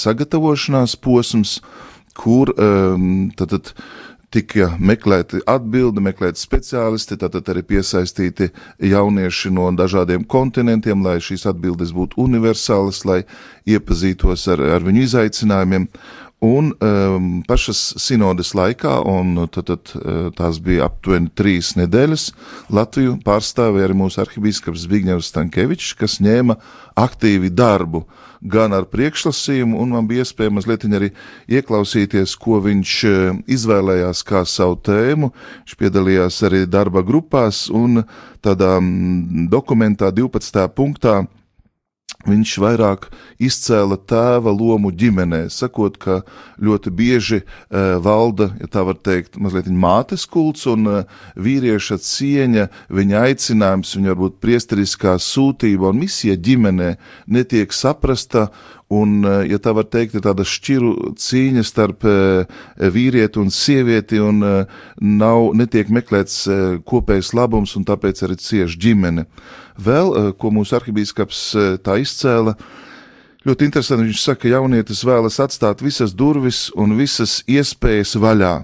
sagatavošanās 0.00 0.96
posms, 1.04 1.58
kur 2.20 2.50
um, 2.56 3.30
tad, 3.36 3.54
tad 3.54 3.72
tika 4.30 4.70
meklēti 4.78 5.40
atbildi, 5.50 6.02
meklēti 6.04 6.40
speciālisti, 6.40 7.18
tātad 7.18 7.48
arī 7.50 7.64
piesaistīti 7.66 8.50
jaunieši 8.90 9.50
no 9.54 9.66
dažādiem 9.74 10.24
kontinentiem, 10.30 11.02
lai 11.04 11.18
šīs 11.24 11.48
atbildes 11.50 11.92
būtu 11.96 12.20
universālas, 12.22 13.02
lai 13.08 13.20
iepazītos 13.66 14.46
ar, 14.54 14.62
ar 14.78 14.86
viņu 14.86 15.06
izaicinājumiem. 15.08 15.88
Un 16.40 16.70
um, 16.72 17.24
pašas 17.44 17.80
sinodes 18.00 18.54
laikā, 18.56 18.94
un 19.04 19.34
tad, 19.52 19.66
tad, 19.68 19.90
tās 20.38 20.56
bija 20.64 20.86
aptuveni 20.88 21.28
trīs 21.36 21.74
nedēļas, 21.76 22.30
Latviju 22.72 23.18
pārstāvēja 23.26 23.90
arī 23.90 23.96
mūsu 24.00 24.22
arhibīskaps 24.22 24.86
Zbigņevs 24.86 25.28
Stankevičs, 25.28 25.92
kas 26.00 26.16
ņēma 26.24 26.56
aktīvi 26.96 27.52
darbu 27.52 28.06
gan 28.40 28.72
ar 28.72 28.86
priekšlasījumu, 28.88 29.76
un 29.82 29.92
man 29.92 30.08
bija 30.08 30.24
iespēja 30.24 30.52
mazliet 30.56 30.86
arī 30.88 31.10
ieklausīties, 31.52 32.32
ko 32.40 32.62
viņš 32.64 32.94
izvēlējās 33.44 34.22
kā 34.24 34.40
savu 34.48 34.78
tēmu. 34.80 35.28
Viņš 35.66 35.76
piedalījās 35.76 36.40
arī 36.48 36.64
darba 36.64 37.04
grupās, 37.04 37.66
un 37.68 38.00
tādā 38.40 38.78
dokumentā 39.52 40.08
12. 40.08 40.64
punktā 40.72 41.20
Viņš 42.28 42.50
vairāk 42.60 43.06
izcēla 43.40 43.96
tēva 44.10 44.52
lomu 44.52 44.90
ģimenē, 44.92 45.46
sakot, 45.48 45.96
ka 45.96 46.18
ļoti 46.60 46.92
bieži 46.92 47.38
uh, 47.40 47.96
valda, 48.04 48.50
ja 48.60 48.68
tā 48.68 48.82
var 48.84 48.98
teikt, 49.00 49.38
mazliet 49.40 49.70
mātes 49.72 50.26
kults 50.28 50.66
un 50.68 50.84
uh, 50.90 51.22
vīrieša 51.40 51.96
cieņa, 52.04 52.66
viņa 52.92 53.22
aicinājums, 53.30 53.94
viņa 53.96 54.12
varbūt 54.12 54.36
priesteriskā 54.44 55.16
sūtība 55.16 55.94
un 55.94 56.02
misija 56.02 56.36
ģimenē 56.36 56.92
netiek 57.32 57.72
saprasta 57.72 58.50
Un, 58.90 59.20
eh, 59.24 59.44
ja 59.52 59.58
tā 59.62 59.74
var 59.76 59.86
teikt, 59.86 60.16
ir 60.18 60.24
tāda 60.24 60.42
šķiru 60.46 61.14
cīņa 61.14 61.64
starp 61.66 62.06
vīrieti 62.96 63.38
un 63.38 63.52
sievieti, 63.54 64.18
un 64.18 64.42
nav, 65.00 65.40
netiek 65.54 65.88
meklēts 65.88 66.42
kopējs 66.88 67.32
labums, 67.38 67.76
un 67.76 67.86
tāpēc 67.86 68.24
arī 68.26 68.38
cieši 68.40 68.80
ģimene. 68.86 69.26
Vēl, 69.80 70.34
ko 70.36 70.50
mūsu 70.50 70.76
arhibīskaps 70.80 71.44
tā 71.84 72.00
izcēla, 72.02 72.56
ļoti 73.46 73.70
interesanti, 73.70 74.08
viņš 74.10 74.24
saka, 74.24 74.42
ka 74.42 74.56
jaunietis 74.56 75.04
vēlas 75.06 75.38
atstāt 75.40 75.84
visas 75.84 76.12
durvis 76.12 76.68
un 76.74 76.98
visas 76.98 77.40
iespējas 77.48 78.18
vaļā 78.20 78.58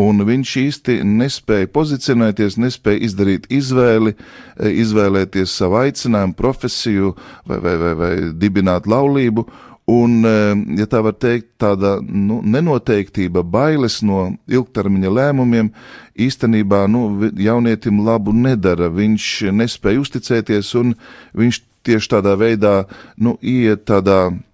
un 0.00 0.24
viņš 0.26 0.52
īsti 0.60 0.98
nespēja 1.06 1.68
pozicionēties, 1.74 2.58
nespēja 2.60 3.04
izdarīt 3.08 3.48
izvēli, 3.52 4.14
e, 4.14 4.70
izvēlēties 4.82 5.56
savu 5.60 5.80
aicinājumu, 5.84 6.36
profesiju 6.38 7.14
vai, 7.48 7.58
vai, 7.58 7.74
vai, 7.80 7.92
vai 7.98 8.12
dibināt 8.40 8.88
laulību. 8.90 9.46
Un, 9.90 10.20
e, 10.26 10.34
ja 10.78 10.86
tā 10.90 11.00
var 11.02 11.16
teikt, 11.18 11.54
tāda 11.62 11.96
nu, 12.00 12.40
nenoteiktība, 12.46 13.42
bailes 13.42 14.00
no 14.06 14.28
ilgtermiņa 14.50 15.14
lēmumiem 15.16 15.72
īstenībā 16.20 16.84
nu, 16.92 17.32
jaunietim 17.40 18.04
labu 18.06 18.34
nedara. 18.36 18.90
Viņš 18.94 19.32
nespēja 19.56 20.04
uzticēties, 20.04 20.74
un 20.78 20.94
viņš 21.34 21.64
tieši 21.88 22.14
tādā 22.14 22.36
veidā 22.38 22.76
nu, 23.18 23.34
iet 23.42 23.88
tādā 23.88 24.20
Uh, 24.30 24.49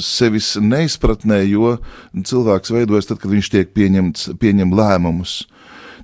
sevis 0.00 0.54
neizpratnē, 0.62 1.40
jo 1.50 1.76
cilvēks 2.14 2.70
veidojas 2.70 3.10
tad, 3.10 3.18
kad 3.18 3.32
viņš 3.32 3.50
tiek 3.50 3.72
pieņemts, 3.74 4.30
pieņem 4.40 4.74
lēmumus. 4.76 5.40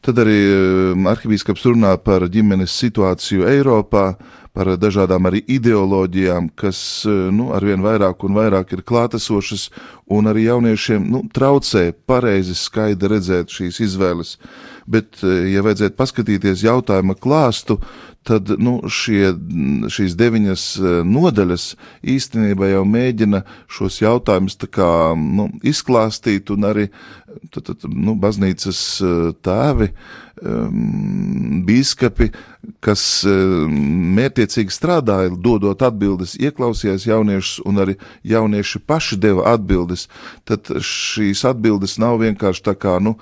Tad 0.03 0.19
arī 0.19 0.39
uh, 0.51 1.11
arhibīskaps 1.13 1.63
runā 1.69 1.93
par 2.03 2.25
ģimenes 2.27 2.73
situāciju 2.75 3.47
Eiropā, 3.47 4.17
par 4.53 4.69
dažādām 4.77 5.29
arī 5.31 5.45
ideoloģijām, 5.55 6.49
kas 6.59 6.81
uh, 7.07 7.29
nu, 7.31 7.53
arvien 7.55 7.85
vairāk 7.85 8.27
un 8.27 8.35
vairāk 8.35 8.75
ir 8.75 8.83
klātesošas, 8.83 9.69
un 10.11 10.27
arī 10.27 10.49
jauniešiem 10.49 11.07
nu, 11.07 11.23
traucē 11.31 11.93
pareizi 12.11 12.59
skaidri 12.59 13.15
redzēt 13.15 13.55
šīs 13.55 13.79
izvēles. 13.87 14.35
Bet, 14.91 15.21
ja 15.23 15.63
vajadzētu 15.63 15.95
paskatīties 15.95 16.65
jautājuma 16.67 17.15
klāstu, 17.15 17.79
tad 18.27 18.53
nu, 18.63 18.77
šie, 18.91 19.33
šīs 19.93 20.17
deviņas 20.19 20.65
e, 20.79 20.95
nodaļas 21.09 21.67
īstenībā 22.15 22.71
jau 22.73 22.85
mēģina 22.89 23.43
šos 23.71 24.01
jautājumus 24.03 24.59
kā, 24.71 24.91
nu, 25.19 25.49
izklāstīt, 25.67 26.53
un 26.55 26.69
arī 26.71 26.89
tad, 27.51 27.65
tad, 27.73 27.89
nu, 27.89 28.15
baznīcas 28.19 28.83
e, 29.03 29.15
tēvi, 29.43 29.91
bīskapi, 31.67 32.29
kas 32.83 33.03
e, 33.29 33.35
mērķiecīgi 34.17 34.75
strādāja, 34.75 35.31
dodot 35.39 35.83
atbildes, 35.87 36.35
ieklausījās 36.41 37.07
jauniešus, 37.07 37.63
un 37.69 37.83
arī 37.85 37.97
jaunieši 38.27 38.83
paši 38.87 39.19
deva 39.23 39.53
atbildes, 39.53 40.09
tad 40.49 40.71
šīs 40.83 41.45
atbildes 41.49 41.99
nav 42.03 42.21
vienkārši 42.23 42.67
tā 42.71 42.75
kā, 42.79 42.99
nu, 43.03 43.17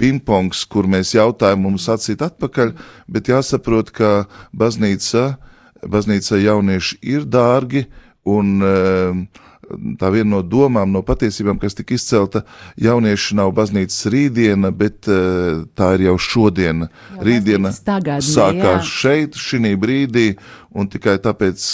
pingpongs, 0.00 0.64
kur 0.70 0.88
mēs 0.90 1.14
jautājam 1.16 1.62
mums 1.66 1.88
acīt 1.92 2.24
atpakaļ, 2.24 2.74
bet 3.10 3.30
jāsaprot, 3.30 3.92
ka 3.94 4.12
baznīca, 4.56 5.36
baznīca 5.82 6.40
jaunieši 6.42 6.98
ir 7.14 7.26
dārgi 7.28 7.86
un 8.28 8.52
eh, 8.66 9.40
tā 10.00 10.10
viena 10.12 10.36
no 10.36 10.42
domām, 10.44 10.92
no 10.92 11.02
patiesībām, 11.06 11.58
kas 11.62 11.76
tika 11.78 11.96
izcelta, 11.96 12.44
jaunieši 12.80 13.38
nav 13.38 13.52
baznīcas 13.56 14.06
rītdiena, 14.12 14.72
bet 14.74 15.08
eh, 15.10 15.62
tā 15.78 15.92
ir 15.96 16.08
jau 16.08 16.16
šodiena. 16.20 16.90
Jau 17.16 17.26
rītdiena 17.28 17.72
tagadne, 17.84 18.26
sākās 18.26 18.86
jā. 18.86 18.94
šeit, 19.02 19.38
šī 19.38 19.74
brīdī, 19.80 20.32
un 20.74 20.90
tikai 20.92 21.18
tāpēc, 21.22 21.68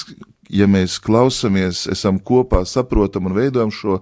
ja 0.48 0.68
mēs 0.70 0.98
klausāmies, 1.04 1.86
esam 1.92 2.18
kopā, 2.18 2.64
saprotam 2.66 3.28
un 3.28 3.36
veidojam 3.36 3.72
šo 3.74 3.98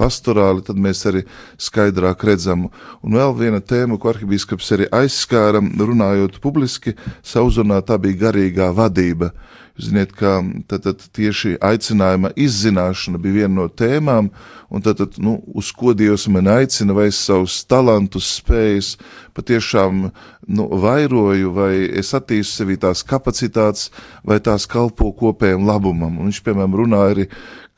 pastorāli, 0.00 0.64
tad 0.64 0.80
mēs 0.80 1.04
arī 1.10 1.24
skaidrāk 1.60 2.24
redzam. 2.24 2.68
Un 3.04 3.18
vēl 3.18 3.36
viena 3.36 3.60
tēma, 3.60 3.98
ko 4.00 4.12
arhibīskaps 4.12 4.72
arī 4.76 4.88
aizskāra, 5.00 5.60
runājot 5.60 6.40
publiski, 6.42 6.96
sauzunā 7.22 7.82
tā 7.86 8.00
bija 8.00 8.26
garīgā 8.26 8.70
vadība. 8.76 9.32
Ziniet, 9.78 10.12
ka 10.16 10.40
tad, 10.68 10.84
tad 10.84 11.04
tieši 11.16 11.54
aicinājuma 11.62 12.32
izzināšana 12.36 13.20
bija 13.22 13.42
viena 13.42 13.54
no 13.60 13.68
tēmām, 13.68 14.30
un 14.70 14.84
tad, 14.84 14.98
tad 15.00 15.16
nu, 15.22 15.38
uz 15.56 15.70
ko 15.76 15.94
Dievs 15.96 16.26
man 16.28 16.50
aicina, 16.50 16.94
vai 16.96 17.08
es 17.10 17.20
savus 17.22 17.60
talantus, 17.70 18.28
spējas 18.40 18.96
patiešām 19.36 20.02
nu, 20.50 20.66
vairoju, 20.82 21.54
vai 21.56 21.72
es 22.02 22.12
attīstu 22.16 22.62
sevī 22.62 22.76
tās 22.82 23.04
kapacitātes, 23.06 23.88
vai 24.26 24.40
tās 24.42 24.66
kalpo 24.70 25.12
kopējiem 25.16 25.66
labumam. 25.66 26.18
Un 26.18 26.30
viņš, 26.30 26.42
piemēram, 26.44 26.76
runā 26.82 27.02
arī 27.12 27.30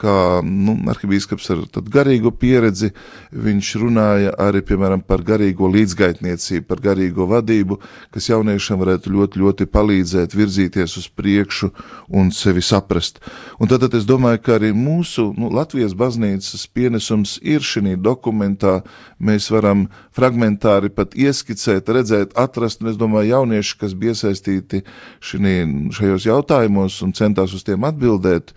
kā 0.02 0.14
nu, 0.44 0.74
arhibīskaps 0.90 1.50
ar 1.54 1.62
garīgo 1.92 2.32
pieredzi, 2.34 2.90
viņš 3.32 3.72
runāja 3.82 4.34
arī, 4.42 4.62
piemēram, 4.66 5.04
par 5.06 5.22
garīgo 5.26 5.70
līdzgaitniecību, 5.72 6.66
par 6.68 6.82
garīgo 6.82 7.28
vadību, 7.30 7.78
kas 8.14 8.28
jauniešiem 8.32 8.80
varētu 8.82 9.12
ļoti, 9.14 9.42
ļoti 9.42 9.68
palīdzēt 9.72 10.36
virzīties 10.36 10.96
uz 11.00 11.08
priekšu 11.08 11.70
un 12.18 12.32
sevi 12.34 12.64
saprast. 12.64 13.22
Un 13.62 13.70
tad, 13.70 13.84
tad 13.84 13.96
es 13.98 14.06
domāju, 14.08 14.42
ka 14.42 14.56
arī 14.58 14.72
mūsu 14.76 15.30
nu, 15.38 15.50
Latvijas 15.52 15.94
baznīcas 15.98 16.66
pienesums 16.74 17.38
ir 17.42 17.64
šī 17.64 17.96
dokumentā. 18.00 18.80
Mēs 19.22 19.48
varam 19.54 19.86
fragmentāri 20.16 20.90
pat 20.92 21.14
ieskicēt, 21.18 21.88
redzēt, 21.94 22.34
atrast, 22.38 22.82
un 22.82 22.90
es 22.92 22.98
domāju, 23.00 23.32
jaunieši, 23.36 23.78
kas 23.80 23.94
bija 23.98 24.16
iesaistīti 24.16 24.82
šinī, 25.22 25.56
šajos 25.94 26.26
jautājumos 26.28 26.98
un 27.06 27.14
centās 27.16 27.54
uz 27.56 27.64
tiem 27.66 27.84
atbildēt, 27.88 28.52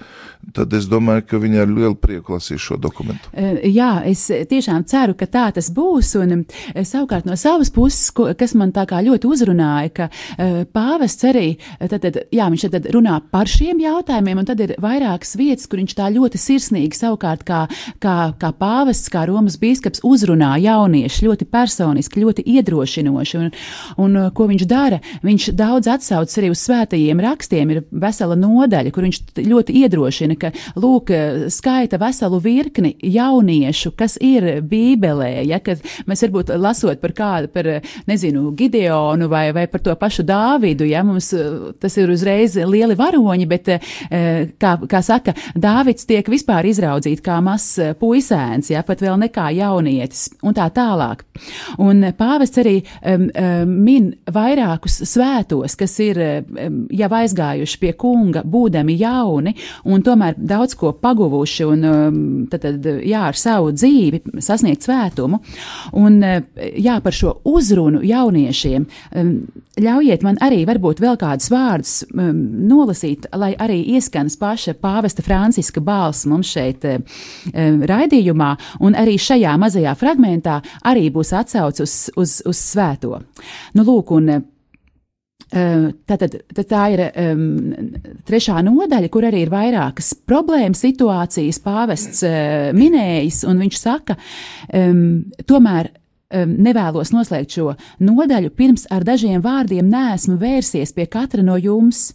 tad 0.55 0.73
es 0.77 0.89
domāju, 0.89 1.25
ka 1.29 1.34
viņi 1.41 1.61
ar 1.63 1.71
lielu 1.71 1.95
prieku 1.99 2.35
lasīs 2.35 2.63
šo 2.63 2.77
dokumentu. 2.81 3.31
Jā, 3.65 4.03
es 4.07 4.25
tiešām 4.29 4.85
ceru, 4.89 5.15
ka 5.17 5.27
tā 5.31 5.47
tas 5.55 5.69
būs. 5.73 6.13
Un 6.21 6.45
savukārt 6.75 7.27
no 7.27 7.37
savas 7.39 7.71
puses, 7.73 8.09
ko, 8.15 8.27
kas 8.37 8.55
man 8.57 8.73
tā 8.75 8.85
kā 8.89 9.01
ļoti 9.05 9.29
uzrunāja, 9.29 9.91
ka 9.95 10.09
pāvests 10.75 11.27
arī, 11.27 11.47
tad, 11.79 11.99
tad, 12.03 12.21
jā, 12.33 12.47
viņš 12.51 12.67
tad 12.75 12.89
runā 12.95 13.17
par 13.31 13.49
šiem 13.51 13.81
jautājumiem, 13.83 14.41
un 14.41 14.47
tad 14.47 14.61
ir 14.63 14.75
vairākas 14.81 15.35
vietas, 15.39 15.67
kur 15.69 15.81
viņš 15.81 15.95
tā 15.97 16.09
ļoti 16.13 16.41
sirsnīgi 16.41 16.99
savukārt 16.99 17.45
kā, 17.47 17.65
kā, 18.03 18.17
kā 18.39 18.51
pāvests, 18.59 19.11
kā 19.13 19.25
Romas 19.29 19.57
bīskaps 19.61 20.03
uzrunā 20.07 20.55
jaunieši 20.63 21.27
ļoti 21.27 21.47
personiski, 21.51 22.23
ļoti 22.23 22.45
iedrošinoši. 22.55 23.41
Un, 23.41 23.51
un 24.01 24.19
ko 24.35 24.49
viņš 24.51 24.67
dara? 24.69 25.01
Viņš 25.25 25.49
daudz 25.57 25.89
atsauc 25.91 26.31
arī 26.39 26.51
uz 26.53 26.61
svētajiem 26.65 27.21
rakstiem, 27.23 27.73
ir 27.73 27.83
vesela 27.91 28.37
nodaļa, 28.39 28.93
kur 28.95 29.07
viņš 29.07 29.21
ļoti 29.45 29.77
iedrošina, 29.83 30.37
ka, 30.39 30.51
lūk, 30.79 31.11
skaita 31.53 31.99
veselu 32.01 32.39
virkni 32.43 32.95
jauniešu, 33.01 33.93
kas 33.97 34.17
ir 34.23 34.61
Bībelē, 34.65 35.31
ja, 35.47 35.59
mēs 36.09 36.25
varbūt 36.25 36.53
lasot 36.59 37.01
par 37.01 37.15
kādu, 37.17 37.51
par, 37.53 37.69
nezinu, 38.09 38.49
Gideonu 38.57 39.29
vai, 39.31 39.49
vai 39.55 39.65
par 39.71 39.83
to 39.85 39.95
pašu 39.99 40.25
Dāvidu, 40.27 40.88
ja, 40.89 41.03
mums 41.05 41.31
tas 41.81 41.97
ir 41.99 42.11
uzreiz 42.13 42.57
lieli 42.57 42.97
varoņi, 42.97 43.47
bet, 43.49 43.71
kā, 44.61 44.75
kā 44.89 45.01
saka, 45.05 45.35
Dāvids 45.55 46.07
tiek 46.09 46.27
vispār 46.31 46.67
izraudzīts 46.69 47.23
kā 47.25 47.39
mazs 47.43 47.95
puisēns, 47.99 48.71
ja, 48.73 48.83
pat 48.85 49.03
vēl 49.03 49.17
nekā 49.25 49.49
jaunietis, 49.57 50.27
un 50.45 50.55
tā 50.55 50.67
tālāk. 50.73 51.25
Un 51.81 52.03
pāvests 52.15 52.61
arī 52.61 52.77
um, 53.01 53.27
min 53.85 54.11
vairākus 54.31 55.01
svētos, 55.09 55.75
kas 55.79 55.97
ir 56.03 56.19
um, 56.21 56.83
jau 56.93 57.11
aizgājuši 57.19 57.81
pie 57.81 57.93
kunga, 57.99 58.43
būdami 58.45 58.97
jauni, 58.99 59.55
un 59.89 60.03
tomēr 60.05 60.38
daudz 60.38 60.77
ko 60.79 60.93
paguvuši 61.05 61.67
un 61.69 61.85
um, 61.89 62.19
tad, 62.51 62.65
tad, 62.65 62.89
jā, 63.05 63.27
ar 63.29 63.37
savu 63.37 63.71
dzīvi 63.75 64.41
sasniegt 64.43 64.85
svētumu. 64.85 65.39
Un 66.01 66.19
jā, 66.21 66.97
par 67.05 67.15
šo 67.15 67.37
uzrunu 67.47 68.01
jauniešiem 68.05 68.85
um, 68.85 69.31
ļaujiet 69.81 70.23
man 70.25 70.39
arī 70.43 70.63
varbūt 70.67 71.01
vēl 71.03 71.19
kādus 71.21 71.51
vārdus 71.53 71.95
um, 72.07 72.41
nolasīt, 72.69 73.27
lai 73.35 73.53
arī 73.61 73.81
ieskanas 73.95 74.37
paša 74.41 74.75
pāvesta 74.81 75.25
Franciska 75.25 75.83
balss 75.83 76.27
mums 76.29 76.51
šeit 76.55 76.85
um, 76.89 77.05
raidījumā, 77.89 78.51
un 78.85 78.97
arī 78.97 79.17
šajā 79.21 79.55
mazajā 79.61 79.95
fragmentā 79.99 80.61
arī 80.87 81.09
būs 81.13 81.33
atsauc 81.35 81.81
uz, 81.83 81.95
uz, 82.15 82.39
uz 82.45 82.65
svēto. 82.73 83.19
Nu, 83.75 83.85
lūk, 83.85 84.15
un 84.15 84.31
Tātad 85.53 86.39
tā 86.58 86.84
ir 86.91 87.01
um, 87.05 87.43
trešā 88.25 88.63
nodaļa, 88.65 89.10
kur 89.13 89.27
arī 89.27 89.43
ir 89.45 89.51
vairākas 89.53 90.15
problēmas 90.27 90.81
situācijas 90.81 91.62
pāvests 91.63 92.23
uh, 92.25 92.71
minējis, 92.75 93.43
un 93.47 93.62
viņš 93.62 93.77
saka, 93.77 94.17
um, 94.73 95.21
tomēr 95.45 95.91
um, 95.93 96.58
nevēlos 96.65 97.13
noslēgt 97.13 97.60
šo 97.60 97.75
nodaļu, 98.03 98.51
pirms 98.58 98.88
ar 98.91 99.05
dažiem 99.08 99.43
vārdiem 99.45 99.88
neesmu 99.91 100.39
vērsies 100.41 100.95
pie 100.97 101.05
katra 101.05 101.45
no 101.45 101.60
jums. 101.62 102.10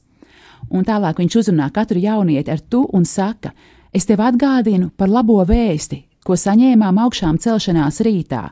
Un 0.71 0.85
tālāk 0.87 1.23
viņš 1.23 1.41
uzrunā 1.41 1.71
katru 1.75 2.03
jaunieti 2.03 2.51
ar 2.53 2.61
tu 2.61 2.83
un 2.93 3.07
saka, 3.09 3.55
es 3.95 4.07
tev 4.11 4.21
atgādinu 4.27 4.91
par 4.99 5.11
labo 5.11 5.39
vēsti, 5.47 6.03
ko 6.27 6.37
saņēmām 6.37 6.99
augšām 7.07 7.39
celšanās 7.41 8.03
rītā 8.05 8.51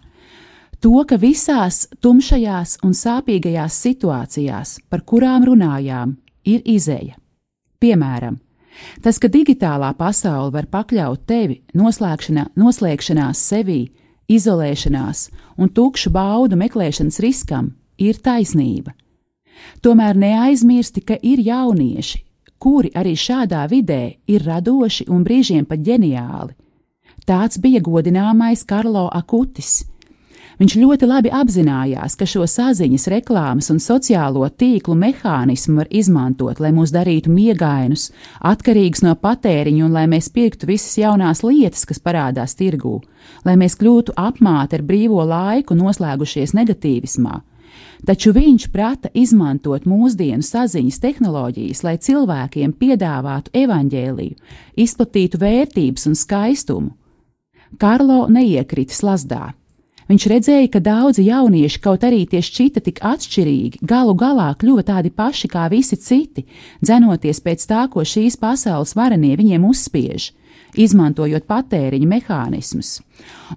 To, 0.79 1.05
ka 1.09 1.17
visās 1.19 1.88
tumšajās 2.03 2.79
un 2.87 2.93
sāpīgajās 2.95 3.79
situācijās, 3.83 4.77
par 4.88 5.03
kurām 5.03 5.49
runājām, 5.49 6.14
ir 6.47 6.62
izēja. 6.64 7.17
Piemēram, 7.83 8.38
Tas, 9.03 9.19
ka 9.19 9.31
digitālā 9.31 9.93
pasaule 9.99 10.53
var 10.55 10.69
pakļaut 10.71 11.25
tevi 11.29 11.61
noslēgšanās 11.79 13.43
sevī, 13.51 13.81
izolēšanās 14.29 15.29
un 15.59 15.73
tukšu 15.75 16.12
baudu 16.14 16.59
meklēšanas 16.61 17.21
riskam, 17.25 17.73
ir 17.99 18.21
taisnība. 18.23 18.95
Tomēr 19.83 20.19
neaizmirsti, 20.19 21.03
ka 21.03 21.19
ir 21.23 21.43
jaunieši, 21.43 22.23
kuri 22.62 22.93
arī 22.95 23.14
šādā 23.19 23.64
vidē 23.71 24.03
ir 24.31 24.47
radoši 24.47 25.09
un 25.11 25.25
brīžiem 25.27 25.67
pat 25.67 25.83
ģeniāli. 25.83 26.55
Tāds 27.27 27.59
bija 27.61 27.83
godināmais 27.85 28.64
Karlo 28.67 29.09
Akutis 29.12 29.83
Viņš 30.59 30.75
ļoti 30.75 31.07
labi 31.07 31.31
apzinājās, 31.31 32.16
ka 32.18 32.27
šo 32.27 32.42
saziņas, 32.51 33.05
reklāmas 33.12 33.68
un 33.71 33.79
sociālo 33.79 34.42
tīklu 34.51 34.97
mehānismu 34.99 35.77
var 35.79 35.90
izmantot, 35.94 36.59
lai 36.59 36.73
mūs 36.75 36.90
darītu 36.90 37.31
miegainus, 37.31 38.09
atkarīgus 38.42 39.05
no 39.07 39.12
patēriņa 39.23 39.85
un 39.87 39.94
lai 39.94 40.09
mēs 40.11 40.33
pirktu 40.35 40.66
visas 40.66 40.97
jaunās 40.99 41.44
lietas, 41.47 41.85
kas 41.87 42.03
parādās 42.03 42.59
tirgū, 42.59 42.97
lai 43.47 43.55
mēs 43.61 43.79
kļūtu 43.79 44.16
apmāti 44.18 44.81
ar 44.81 44.85
brīvo 44.88 45.23
laiku, 45.31 45.79
noslēgušies 45.79 46.57
negatīvismā. 46.59 47.38
Taču 48.07 48.33
viņš 48.35 48.66
prata 48.75 49.12
izmantot 49.14 49.87
mūsdienu 49.87 50.42
saziņas 50.42 50.99
tehnoloģijas, 51.07 51.85
lai 51.87 51.94
cilvēkiem 52.03 52.75
piedāvātu 52.79 53.55
evaņģēliju, 53.62 54.35
izplatītu 54.75 55.38
vērtības 55.38 56.11
un 56.11 56.18
skaistumu. 56.18 56.92
Karlo 57.79 58.25
neiekrita 58.33 58.97
slazdā. 58.97 59.53
Viņš 60.09 60.25
redzēja, 60.33 60.68
ka 60.73 60.81
daudzi 60.81 61.27
jaunieši, 61.27 61.81
kaut 61.85 62.05
arī 62.09 62.23
tie 62.31 62.40
šķita 62.40 62.81
tik 62.87 63.03
atšķirīgi, 63.05 63.83
galu 63.85 64.14
galā 64.16 64.55
kļuva 64.57 64.87
tādi 64.88 65.12
paši 65.12 65.51
kā 65.53 65.66
visi 65.68 65.99
citi, 66.01 66.47
dzenoties 66.81 67.42
pēc 67.44 67.66
tā, 67.68 67.85
ko 67.92 68.07
šīs 68.09 68.38
pasaules 68.40 68.97
varenie 68.97 69.35
viņiem 69.37 69.66
uzspiež, 69.68 70.31
izmantojot 70.81 71.44
patēriņa 71.44 72.09
mehānismus. 72.09 72.94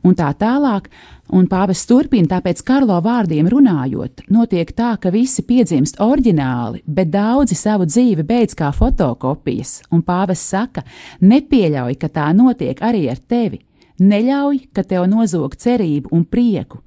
Un 0.04 0.20
tā 0.20 0.34
tālāk, 0.36 0.92
un 1.32 1.48
pāvests 1.48 1.88
turpina, 1.88 2.28
tāpēc 2.36 2.60
Karlo 2.68 3.00
vārdiem 3.00 3.48
runājot, 3.48 4.28
notiek 4.28 4.76
tā, 4.76 4.92
ka 5.00 5.16
visi 5.16 5.48
piedzimst 5.48 6.04
oriģināli, 6.04 6.84
bet 6.84 7.16
daudzi 7.16 7.56
savu 7.56 7.88
dzīvi 7.88 8.28
beidz 8.28 8.60
kā 8.60 8.76
fotokopijas, 8.76 9.86
un 9.96 10.04
pāvests 10.04 10.52
saka, 10.52 10.84
nepieļauj, 11.24 11.96
ka 11.96 12.12
tā 12.12 12.32
notiek 12.36 12.84
arī 12.84 13.08
ar 13.16 13.24
tevi 13.24 13.64
Neļauj, 14.02 14.64
ka 14.74 14.82
tev 14.82 15.06
nozog 15.10 15.54
cerību 15.62 16.10
un 16.16 16.24
prieku, 16.26 16.80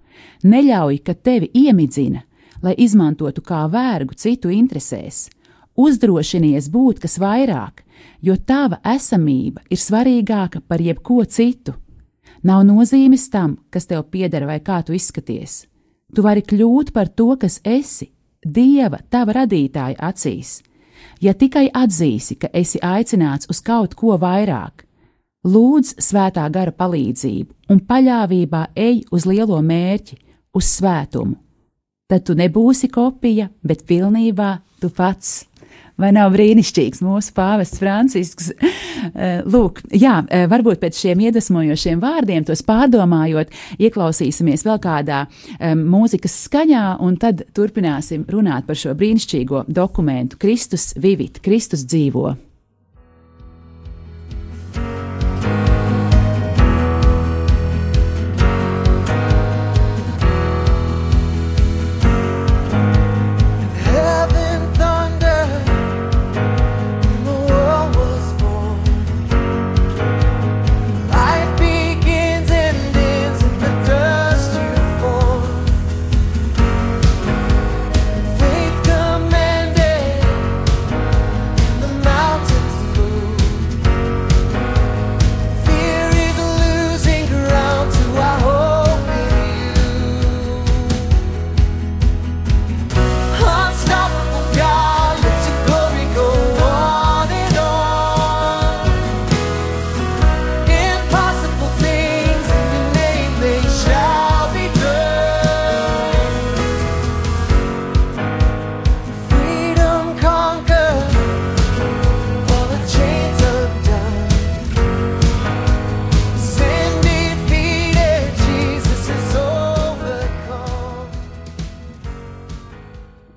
neļauj, 0.42 0.98
ka 1.06 1.14
tevi 1.14 1.50
iemidzina, 1.54 2.24
lai 2.62 2.74
izmantotu 2.82 3.44
kā 3.44 3.64
vērgu 3.70 4.16
citu 4.18 4.50
interesēs. 4.50 5.28
Uzdrošinies 5.78 6.70
būt 6.74 7.02
kas 7.04 7.18
vairāk, 7.22 7.84
jo 8.22 8.34
tava 8.36 8.80
esamība 8.94 9.62
ir 9.70 9.78
svarīgāka 9.78 10.62
par 10.66 10.82
jebko 10.82 11.22
citu. 11.26 11.74
Nav 12.42 12.64
nozīmes 12.66 13.28
tam, 13.30 13.58
kas 13.70 13.86
tev 13.86 14.04
pieder 14.10 14.46
vai 14.46 14.58
kā 14.60 14.82
tu 14.82 14.94
izskaties. 14.94 15.64
Tu 16.14 16.22
vari 16.22 16.42
kļūt 16.42 16.92
par 16.94 17.08
to, 17.08 17.30
kas 17.38 17.60
esi, 17.64 18.10
Dieva, 18.44 18.98
tava 19.08 19.32
radītāja 19.32 19.96
acīs. 20.04 20.58
Ja 21.20 21.32
tikai 21.32 21.70
atzīsi, 21.72 22.36
ka 22.36 22.50
esi 22.52 22.80
aicināts 22.84 23.48
uz 23.48 23.62
kaut 23.64 23.94
ko 23.96 24.18
vairāk, 24.20 24.84
Lūdz 25.44 25.98
svētā 26.00 26.46
gara 26.48 26.72
palīdzību 26.72 27.72
un 27.72 27.80
paļāvībā 27.84 28.66
ej 28.80 29.02
uz 29.12 29.26
lielo 29.28 29.58
mērķi, 29.60 30.16
uz 30.56 30.70
svētumu. 30.78 31.36
Tad 32.08 32.24
tu 32.28 32.36
nebūsi 32.36 32.88
kopija, 32.92 33.50
bet 33.64 33.84
pilnībā 33.88 34.54
tu 34.80 34.88
pats. 34.92 35.42
Vai 36.00 36.10
nav 36.14 36.32
brīnišķīgs 36.34 37.02
mūsu 37.04 37.34
pāvests 37.36 37.80
Francisks? 37.80 38.50
Eh, 39.04 39.42
lūk, 39.44 39.82
jā, 39.92 40.14
eh, 40.32 40.46
varbūt 40.48 40.78
pēc 40.80 40.96
šiem 40.96 41.20
iedvesmojošiem 41.26 42.00
vārdiem, 42.00 42.46
tos 42.48 42.62
pārdomājot, 42.64 43.52
ieklausīsimies 43.76 44.64
vēl 44.64 44.78
kādā 44.80 45.18
um, 45.58 45.82
mūzikas 45.92 46.38
skaņā, 46.46 46.86
un 47.04 47.18
tad 47.20 47.42
turpināsim 47.52 48.24
runāt 48.32 48.64
par 48.64 48.80
šo 48.80 48.94
brīnišķīgo 48.96 49.66
dokumentu 49.68 50.40
Kristus 50.40 50.94
Vivit, 50.96 51.42
Kristus 51.44 51.84
dzīvo. 51.84 52.32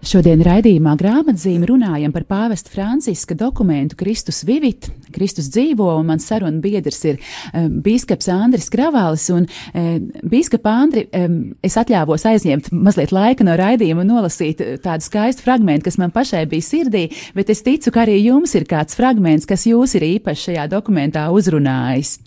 Šodien 0.08 0.39
raidījumā 0.39 0.93
grāmatzīme 0.96 1.67
runājam 1.67 2.13
par 2.15 2.24
pāvesta 2.30 2.72
Franciska 2.72 3.36
dokumentu 3.36 3.98
Kristus 4.00 4.39
Vivit, 4.48 4.88
Kristus 5.12 5.50
dzīvo, 5.52 5.89
un 6.00 6.08
mans 6.08 6.24
sarunu 6.30 6.62
biedrs 6.63 7.02
ir 7.10 7.17
um, 7.52 7.82
bīskaps 7.84 8.30
Andris 8.32 8.70
Kravālis, 8.72 9.26
un 9.36 9.43
um, 9.50 10.08
bīskapa 10.32 10.78
Andri, 10.86 11.04
um, 11.12 11.38
es 11.60 11.76
atļāvos 11.82 12.24
aizņemt 12.32 12.72
mazliet 12.72 13.12
laika 13.12 13.43
no 13.43 13.58
raidījuma 13.60 14.06
un 14.06 14.13
nolasīt 14.13 14.63
tādu 14.86 15.04
skaistu 15.10 15.43
fragmentu, 15.43 15.89
kas 15.89 16.00
man 16.00 16.15
pašai 16.15 16.46
bija 16.48 16.70
sirdī, 16.70 17.10
bet 17.36 17.52
es 17.52 17.65
ticu, 17.67 17.91
ka 17.91 18.06
arī 18.06 18.22
jums 18.22 18.56
ir 18.56 18.70
kāds 18.70 18.96
fragments, 18.96 19.50
kas 19.50 19.67
jūs 19.67 20.00
ir 20.00 20.08
īpaši 20.13 20.54
šajā 20.54 20.70
dokumentā 20.72 21.28
uzrunājis. 21.36 22.22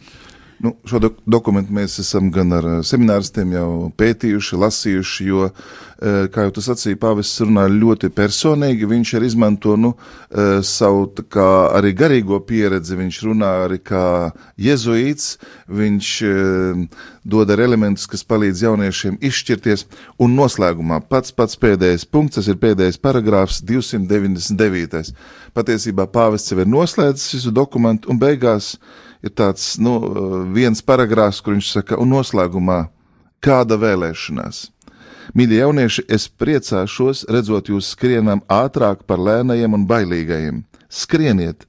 Nu, 0.61 0.75
šo 0.85 0.99
do 1.01 1.09
dokumentu 1.25 1.73
mēs 1.73 1.95
esam 2.03 2.27
gan 2.33 2.53
ar 2.53 2.67
semināristiem 2.85 3.55
jau 3.55 3.69
pētījuši, 3.97 4.59
lasījuši, 4.61 5.29
jo, 5.31 5.47
kā 6.35 6.45
jau 6.45 6.53
tas 6.59 6.69
sacīja, 6.69 6.99
pāvests 7.01 7.41
runā 7.47 7.65
ļoti 7.73 8.11
personīgi, 8.13 8.91
viņš 8.91 9.15
arī 9.17 9.31
izmanto, 9.31 9.79
nu, 9.81 9.95
savu 10.69 11.09
kā 11.33 11.49
arī 11.79 11.95
garīgo 11.97 12.43
pieredzi, 12.45 13.01
viņš 13.01 13.23
runā 13.31 13.55
arī 13.65 13.81
kā 13.81 14.05
jezuīts, 14.61 15.33
viņš 15.81 16.13
dod 17.25 17.57
ar 17.57 17.65
elementus, 17.65 18.05
kas 18.13 18.29
palīdz 18.29 18.67
jauniešiem 18.69 19.17
izšķirties, 19.17 19.89
un 20.21 20.37
noslēgumā 20.37 21.01
pats 21.09 21.33
pats 21.33 21.57
pēdējais 21.61 22.05
punkts, 22.05 22.37
tas 22.37 22.53
ir 22.53 22.61
pēdējais 22.61 23.01
paragrāfs 23.01 23.65
299. 23.65 25.15
Patiesībā 25.57 26.05
pāvests 26.13 26.53
jau 26.53 26.61
ir 26.61 26.69
noslēdzis 26.69 27.39
visu 27.39 27.53
dokumentu 27.65 28.13
un 28.13 28.21
beigās 28.21 28.75
ir 29.23 29.33
tāds 29.37 29.77
nu, 29.83 29.97
viens 30.55 30.83
paragrāfs, 30.83 31.41
kur 31.45 31.57
viņš 31.57 31.73
saka, 31.77 31.99
un 32.01 32.13
noslēgumā 32.15 32.83
kāda 33.45 33.79
vēlēšanās. 33.81 34.69
Mīļie 35.37 35.61
jaunieši, 35.61 36.05
es 36.11 36.27
priecāšos 36.29 37.27
redzot 37.31 37.71
jūs 37.71 37.93
skrienam 37.95 38.43
ātrāk 38.51 39.05
par 39.07 39.21
lēnajiem 39.23 39.77
un 39.79 39.87
bailīgajiem. 39.91 40.65
Skrieniet! 40.91 41.67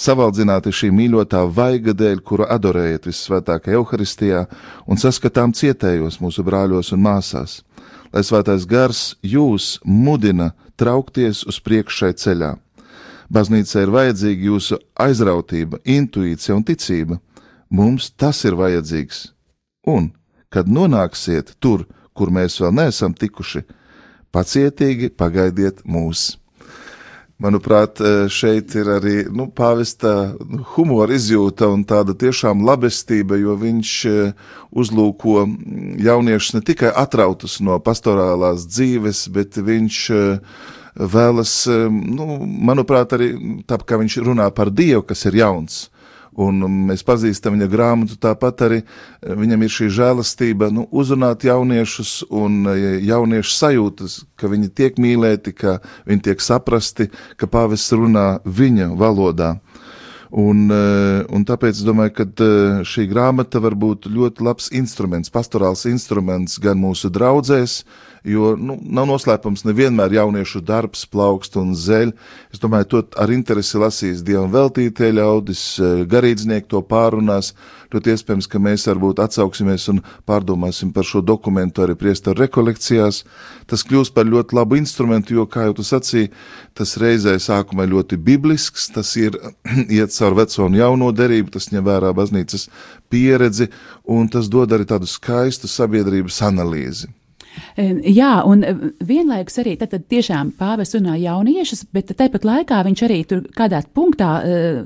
Savaldzināti 0.00 0.72
šī 0.72 0.88
mīļotā 0.96 1.42
vaiga 1.52 1.92
dēļ, 1.92 2.22
kuru 2.24 2.46
adorējat 2.48 3.10
visvētākajā 3.10 3.76
Euharistijā 3.76 4.46
un 4.88 5.00
saskatām 5.00 5.52
cietējos 5.52 6.16
mūsu 6.22 6.44
brāļos 6.46 6.94
un 6.96 7.02
māsās. 7.04 7.58
Lai 8.14 8.22
svētais 8.24 8.64
gars 8.70 9.02
jūs 9.20 9.74
mudina 9.84 10.54
traukties 10.80 11.44
uz 11.50 11.60
priekšu 11.60 12.04
šai 12.04 12.12
ceļā 12.22 12.54
Baznīcai 13.30 13.84
ir 13.86 13.92
vajadzīga 13.94 14.48
jūsu 14.48 14.80
aizrautība, 14.98 15.78
intuīcija 15.86 16.56
un 16.56 16.64
ticība. 16.66 17.20
Mums 17.70 18.10
tas 18.18 18.42
ir 18.44 18.56
vajadzīgs. 18.58 19.28
Un, 19.86 20.10
kad 20.50 20.66
nonāksiet 20.66 21.54
tur, 21.62 21.86
kur 22.12 22.32
mēs 22.34 22.58
vēl 22.60 22.74
neesam 22.74 23.14
tikuši, 23.14 23.62
pacietīgi 24.34 25.12
pagaidiet 25.14 25.84
mūs. 25.86 26.40
Manuprāt, 27.40 28.00
eh, 28.04 28.26
šeit 28.28 28.74
ir 28.76 28.90
arī 28.92 29.14
nu, 29.32 29.46
pāvesta 29.46 30.36
humora 30.74 31.14
izjūta 31.16 31.70
un 31.72 31.86
tāda 31.88 32.12
tiešām 32.12 32.60
labestība, 32.66 33.38
jo 33.40 33.54
viņš 33.56 33.92
eh, 34.10 34.34
uzlūko 34.76 35.46
jauniešus 36.04 36.58
ne 36.58 36.60
tikai 36.60 36.90
atrautus 36.92 37.56
no 37.64 37.78
pastorālās 37.80 38.66
dzīves, 38.68 39.22
bet 39.32 39.56
viņš 39.56 40.02
eh, 40.18 40.60
vēlas, 40.96 41.54
nu, 41.90 42.40
manuprāt, 42.70 43.14
arī 43.16 43.32
tā 43.68 43.78
kā 43.84 44.00
viņš 44.00 44.20
runā 44.26 44.50
par 44.54 44.72
Dievu, 44.74 45.04
kas 45.06 45.26
ir 45.30 45.42
jauns 45.42 45.86
un 46.38 46.62
mēs 46.88 47.02
pazīstam 47.06 47.56
viņa 47.56 47.68
grāmatu, 47.70 48.16
tāpat 48.20 48.64
arī 48.66 48.80
eh, 48.80 49.34
viņam 49.36 49.64
ir 49.64 49.74
šī 49.74 49.88
žēlastība 49.98 50.70
nu, 50.74 50.86
uzrunāt 50.90 51.44
jauniešus 51.46 52.24
un 52.30 52.62
eh, 52.70 53.00
jauniešu 53.08 53.56
sajūtas, 53.56 54.20
ka 54.38 54.50
viņi 54.52 54.70
tiek 54.74 55.00
mīlēti, 55.00 55.54
ka 55.56 55.78
viņi 56.08 56.28
tiek 56.30 56.44
saprasti, 56.44 57.10
ka 57.36 57.50
pāvests 57.50 57.96
runā 57.96 58.28
viņa 58.44 58.92
valodā. 59.00 59.56
Un, 60.30 60.68
eh, 60.70 61.24
un 61.34 61.44
tāpēc 61.46 61.80
es 61.80 61.86
domāju, 61.86 62.14
ka 62.20 62.50
šī 62.86 63.08
grāmata 63.10 63.62
var 63.62 63.74
būt 63.74 64.06
ļoti 64.06 64.46
labs 64.46 64.70
instruments, 64.78 65.32
pastorāls 65.32 65.88
instruments 65.90 66.60
gan 66.62 66.78
mūsu 66.78 67.10
draudzēs, 67.10 67.82
jo 68.24 68.54
nu, 68.58 68.76
nav 68.80 69.08
noslēpums, 69.08 69.64
nevienmēr 69.68 70.12
jauniešu 70.18 70.62
darbs 70.66 71.06
plaukst 71.10 71.56
un 71.60 71.72
zeļ. 71.76 72.12
Es 72.52 72.60
domāju, 72.62 72.88
to 72.92 73.02
ar 73.20 73.32
interesi 73.32 73.80
lasīs 73.80 74.24
dievam 74.26 74.50
veltītie 74.52 75.12
ļaudis, 75.16 75.62
eh, 75.80 76.04
garīdznieki 76.10 76.68
to 76.68 76.82
pārunās. 76.82 77.52
Ļoti 77.90 78.12
iespējams, 78.14 78.46
ka 78.46 78.58
mēs 78.62 78.86
varbūt 78.86 79.18
atsauksimies 79.18 79.88
un 79.90 80.02
pārdomāsim 80.28 80.92
par 80.94 81.04
šo 81.04 81.24
dokumentu 81.26 81.82
arī 81.82 81.96
priestaru 81.98 82.44
rekolekcijās. 82.44 83.24
Tas 83.66 83.82
kļūs 83.82 84.12
par 84.14 84.24
ļoti 84.30 84.54
labu 84.54 84.76
instrumentu, 84.78 85.34
jo, 85.34 85.46
kā 85.46 85.66
jau 85.66 85.74
tu 85.74 85.82
sacīji, 85.82 86.30
tas 86.74 86.96
reizē 86.96 87.34
sākumā 87.34 87.88
ļoti 87.90 88.16
biblisks, 88.16 88.90
tas 88.94 89.16
ir 89.16 89.34
iet 89.90 90.14
caur 90.14 90.34
veco 90.38 90.66
un 90.66 90.78
jauno 90.78 91.10
derību, 91.10 91.50
tas 91.50 91.70
ņem 91.74 91.84
vērā 91.84 92.14
baznīcas 92.14 92.68
pieredzi, 93.10 93.70
un 94.06 94.28
tas 94.28 94.48
dod 94.48 94.70
arī 94.70 94.86
tādu 94.86 95.10
skaistu 95.10 95.66
sabiedrības 95.66 96.42
analīzi. 96.46 97.19
Jā, 98.06 98.32
un 98.46 98.62
vienlaikus 99.06 99.58
arī 99.62 99.76
tad, 99.80 99.92
tad 99.94 100.06
tiešām 100.10 100.52
pāvis 100.58 100.94
runā 100.96 101.16
jauniešus, 101.20 101.86
bet 101.94 102.12
tāpat 102.16 102.44
laikā 102.46 102.80
viņš 102.86 103.02
arī 103.06 103.18
tur 103.28 103.42
kādā 103.56 103.82
punktā, 103.94 104.30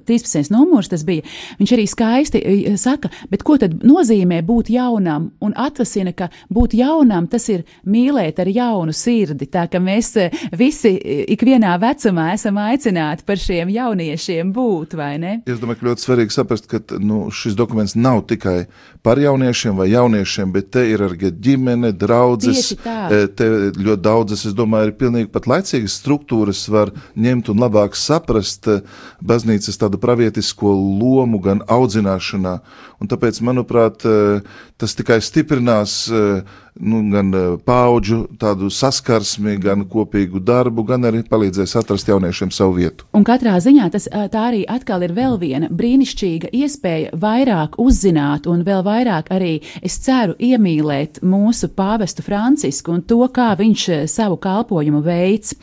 13. 0.06 0.50
numurs 0.54 0.90
tas 0.92 1.04
bija, 1.06 1.24
viņš 1.60 1.74
arī 1.76 1.86
skaisti 1.90 2.42
saka, 2.80 3.10
bet 3.30 3.44
ko 3.46 3.58
tad 3.60 3.76
nozīmē 3.84 4.40
būt 4.46 4.70
jaunam 4.74 5.30
un 5.44 5.54
atvasina, 5.56 6.14
ka 6.16 6.30
būt 6.52 6.76
jaunam 6.78 7.28
tas 7.30 7.48
ir 7.52 7.64
mīlēt 7.88 8.40
ar 8.42 8.50
jaunu 8.52 8.94
sirdi, 8.94 9.48
tā 9.50 9.66
ka 9.70 9.80
mēs 9.82 10.14
visi 10.56 10.94
ikvienā 11.34 11.74
vecumā 11.82 12.30
esam 12.34 12.60
aicināti 12.62 13.26
par 13.26 13.40
šiem 13.40 13.72
jauniešiem 13.74 14.52
būt, 14.54 14.96
vai 14.98 15.14
ne? 15.20 15.36
Es 15.50 15.60
domāju, 15.62 15.80
ka 15.80 15.90
ļoti 15.90 16.06
svarīgi 16.06 16.36
saprast, 16.36 16.68
ka 16.70 16.80
nu, 17.02 17.26
šis 17.34 17.56
dokuments 17.58 17.96
nav 17.98 18.24
tikai 18.30 18.64
par 19.04 19.20
jauniešiem 19.20 19.76
vai 19.76 19.90
jauniešiem, 19.92 20.52
bet 20.54 20.70
te 20.74 20.86
ir 20.88 21.04
arī 21.04 21.32
ģimene, 21.44 21.92
draudzes, 21.98 22.53
Tieši 22.54 22.78
tā. 22.82 22.96
E, 23.10 23.20
te 23.28 23.48
ļoti 23.74 24.02
daudzas, 24.04 24.44
es 24.48 24.56
domāju, 24.56 24.90
ir 24.90 24.96
pilnīgi 25.00 25.30
pat 25.34 25.48
laicīgas 25.50 25.98
struktūras 26.00 26.64
var 26.72 26.92
ņemt 27.14 27.50
un 27.52 27.62
labāk 27.64 27.98
saprast 27.98 28.68
e, 28.70 28.80
baznīcas 29.24 29.80
tādu 29.80 30.00
pravietisko 30.02 30.74
lomu 30.74 31.42
gan 31.44 31.64
audzināšanā. 31.68 32.58
Un 33.02 33.10
tāpēc, 33.10 33.40
manuprāt, 33.44 34.06
e, 34.06 34.42
tas 34.80 34.96
tikai 34.98 35.20
stiprinās 35.24 36.04
nu, 36.80 37.00
gan 37.10 37.30
paudžu 37.64 38.24
tādu 38.40 38.68
saskarsmi, 38.72 39.56
gan 39.62 39.84
kopīgu 39.90 40.40
darbu, 40.42 40.82
gan 40.88 41.06
arī 41.06 41.22
palīdzēs 41.28 41.76
atrast 41.78 42.08
jauniešiem 42.10 42.50
savu 42.54 42.78
vietu. 42.80 43.06
Un 43.14 43.26
katrā 43.26 43.54
ziņā 43.62 43.86
tas 43.94 44.08
tā 44.10 44.46
arī 44.50 44.64
atkal 44.70 45.04
ir 45.06 45.14
vēl 45.14 45.36
viena 45.38 45.70
brīnišķīga 45.70 46.50
iespēja 46.54 47.14
vairāk 47.20 47.78
uzzināt 47.82 48.48
un 48.50 48.64
vēl 48.66 48.82
vairāk 48.86 49.30
arī, 49.34 49.52
es 49.86 50.00
ceru, 50.02 50.34
iemīlēt 50.42 51.22
mūsu 51.22 51.70
pāvestu 51.76 52.24
Francisku 52.26 52.96
un 52.96 53.04
to, 53.06 53.20
kā 53.34 53.52
viņš 53.58 53.86
savu 54.10 54.38
kalpojumu 54.42 55.02
veids. 55.04 55.54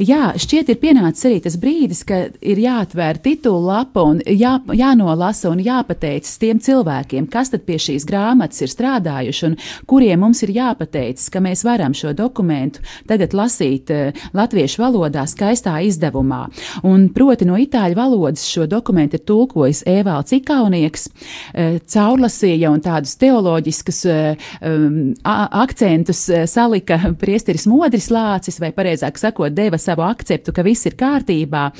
Jā, 0.00 0.34
šķiet 0.36 0.74
ir 0.74 0.80
pienācis 0.82 1.28
arī 1.30 1.40
tas 1.46 1.56
brīdis, 1.60 2.04
ka 2.08 2.20
ir 2.40 2.60
jāatvēr 2.60 3.22
titulu 3.24 3.64
lapa 3.70 4.04
un 4.04 4.20
jā, 4.26 4.58
jānolasa 4.76 5.48
un 5.52 5.64
jāpateicas 5.64 6.36
tiem 6.42 6.60
cilvēkiem, 6.60 7.30
kas 7.32 7.54
tad 7.54 7.64
pie 7.64 7.80
šīs 7.80 8.04
grāmatas 8.08 8.60
ir 8.64 8.72
strādājuši 8.72 9.48
un 9.48 9.58
kuriem 9.88 10.20
mums 10.20 10.42
ir 10.44 10.49
ir 10.50 10.58
jāpateicas, 10.58 11.28
ka 11.32 11.42
mēs 11.42 11.64
varam 11.66 11.94
šo 11.96 12.12
dokumentu 12.16 12.82
tagad 13.08 13.34
lasīt 13.36 13.90
uh, 13.94 14.24
latviešu 14.36 14.82
valodā 14.82 15.24
skaistā 15.30 15.78
izdevumā. 15.86 16.42
Un 16.86 17.08
proti 17.14 17.48
no 17.48 17.58
itāļu 17.60 17.98
valodas 17.98 18.44
šo 18.50 18.66
dokumentu 18.70 19.18
ir 19.18 19.24
tulkojis 19.28 19.84
Ēvalds 19.88 20.34
Ikaunieks, 20.40 21.08
uh, 21.10 21.78
caurlasīja 21.90 22.72
un 22.72 22.82
tādus 22.84 23.16
teoloģiskus 23.20 24.02
uh, 24.10 24.50
um, 24.66 25.00
akcentus 25.24 26.26
salika 26.50 26.98
priesteris 27.20 27.66
Modris 27.70 28.10
Lācis, 28.12 28.60
vai 28.62 28.72
pareizāk 28.76 29.18
sakot, 29.20 29.54
deva 29.54 29.78
savu 29.80 30.04
akceptu, 30.06 30.54
ka 30.54 30.64
viss 30.66 30.88
ir 30.88 30.96
kārtībā. 31.00 31.70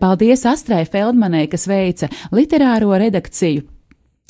Paldies 0.00 0.44
Astrai 0.48 0.84
Feldmanai, 0.88 1.46
kas 1.50 1.68
veica 1.70 2.10
literāro 2.34 2.94
redakciju. 2.98 3.77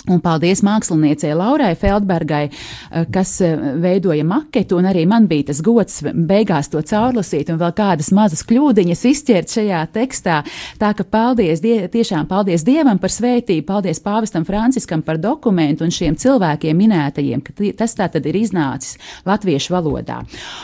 Un 0.08 0.20
paldies 0.24 0.62
māksliniecei 0.64 1.34
Laurai 1.36 1.74
Feldbergai, 1.76 2.48
eh, 2.48 3.06
kas 3.12 3.34
eh, 3.44 3.56
veidoja 3.82 4.24
maketu, 4.24 4.78
un 4.80 4.88
arī 4.88 5.04
man 5.08 5.26
bija 5.28 5.50
tas 5.50 5.60
gods 5.64 6.00
beigās 6.02 6.70
to 6.72 6.80
caurlasīt 6.82 7.50
un 7.52 7.58
vēl 7.60 7.74
kādas 7.76 8.08
mazas 8.16 8.44
kļūdiņas 8.48 9.04
izķert 9.10 9.52
šajā 9.58 9.82
tekstā. 9.92 10.38
Tā 10.80 10.92
ka 10.96 11.04
paldies, 11.04 11.60
die, 11.64 11.76
tiešām 11.92 12.28
paldies 12.30 12.64
Dievam 12.64 13.00
par 13.00 13.12
svētību, 13.12 13.66
paldies 13.68 14.00
pāvestam 14.04 14.46
Franciskam 14.48 15.02
par 15.04 15.20
dokumentu 15.20 15.84
un 15.84 15.92
šiem 15.92 16.16
cilvēkiem 16.16 16.80
minētajiem, 16.80 17.44
ka 17.44 17.56
tas 17.76 17.96
tā 17.98 18.08
tad 18.12 18.26
ir 18.26 18.40
iznācis 18.40 18.96
latviešu 19.28 19.76
valodā. 19.76 20.22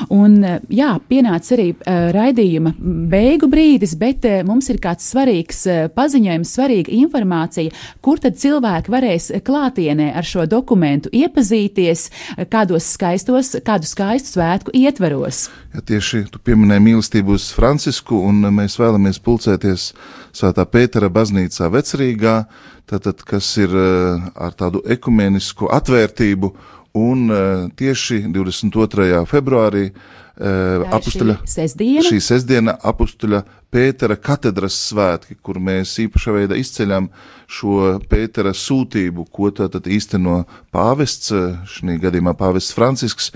Un 0.09 0.41
eh, 0.41 0.59
jā, 0.73 0.95
pienāca 1.09 1.55
arī 1.59 1.69
raidījuma 2.15 2.73
beigu 3.13 3.49
brīdis, 3.51 3.93
bet 4.01 4.25
mums 4.49 4.71
ir 4.73 4.81
kāds 4.83 5.05
svarīgs 5.13 5.61
paziņojums, 5.95 6.53
svarīga 6.57 6.93
informācija, 6.97 7.73
kur 8.05 8.23
tad 8.23 8.39
cilvēki 8.41 8.93
varēs 8.93 9.34
klātienē 9.45 10.11
ar 10.15 10.27
šo 10.27 10.45
dokumentu 10.51 11.11
iepazīties 11.15 12.07
kādos 12.53 12.91
skaistos, 12.95 13.55
kādu 13.65 13.89
skaistu 13.89 14.37
svētku 14.37 14.75
ietvaros. 14.77 15.49
Ja 15.75 15.83
tieši 15.83 16.25
tu 16.31 16.41
pieminēji 16.45 16.85
mīlestību 16.85 17.35
uz 17.39 17.49
Francisku, 17.55 18.21
un 18.29 18.45
mēs 18.55 18.79
vēlamies 18.81 19.21
pulcēties 19.25 19.91
Svētā 20.35 20.65
Pētera 20.67 21.11
baznīcā 21.15 21.69
Vecrīgā, 21.71 22.37
tātad, 22.91 23.23
kas 23.27 23.49
ir 23.63 23.75
eh, 23.75 24.25
ar 24.35 24.57
tādu 24.59 24.83
ekumenisku 24.91 25.71
atvērtību, 25.73 26.51
un 26.99 27.25
eh, 27.31 27.47
tieši 27.79 28.25
22. 28.35 29.25
februārī 29.31 29.89
uh, 30.39 30.87
apustuļa, 30.99 31.39
šī 31.43 31.55
sestdiena. 31.57 32.07
šī 32.09 32.23
sestdiena 32.23 32.79
apustuļa 32.93 33.45
Pētera 33.75 34.15
katedras 34.15 34.77
svētki, 34.87 35.35
kur 35.43 35.59
mēs 35.59 35.97
īpašā 36.05 36.31
veidā 36.37 36.55
izceļam 36.61 37.09
šo 37.51 37.97
Pētera 38.07 38.53
sūtību, 38.55 39.25
ko 39.35 39.49
tātad 39.51 39.89
īsteno 39.91 40.45
pāvests, 40.75 41.33
šī 41.73 41.97
gadījumā 42.05 42.37
pāvests 42.39 42.75
Francisks, 42.77 43.33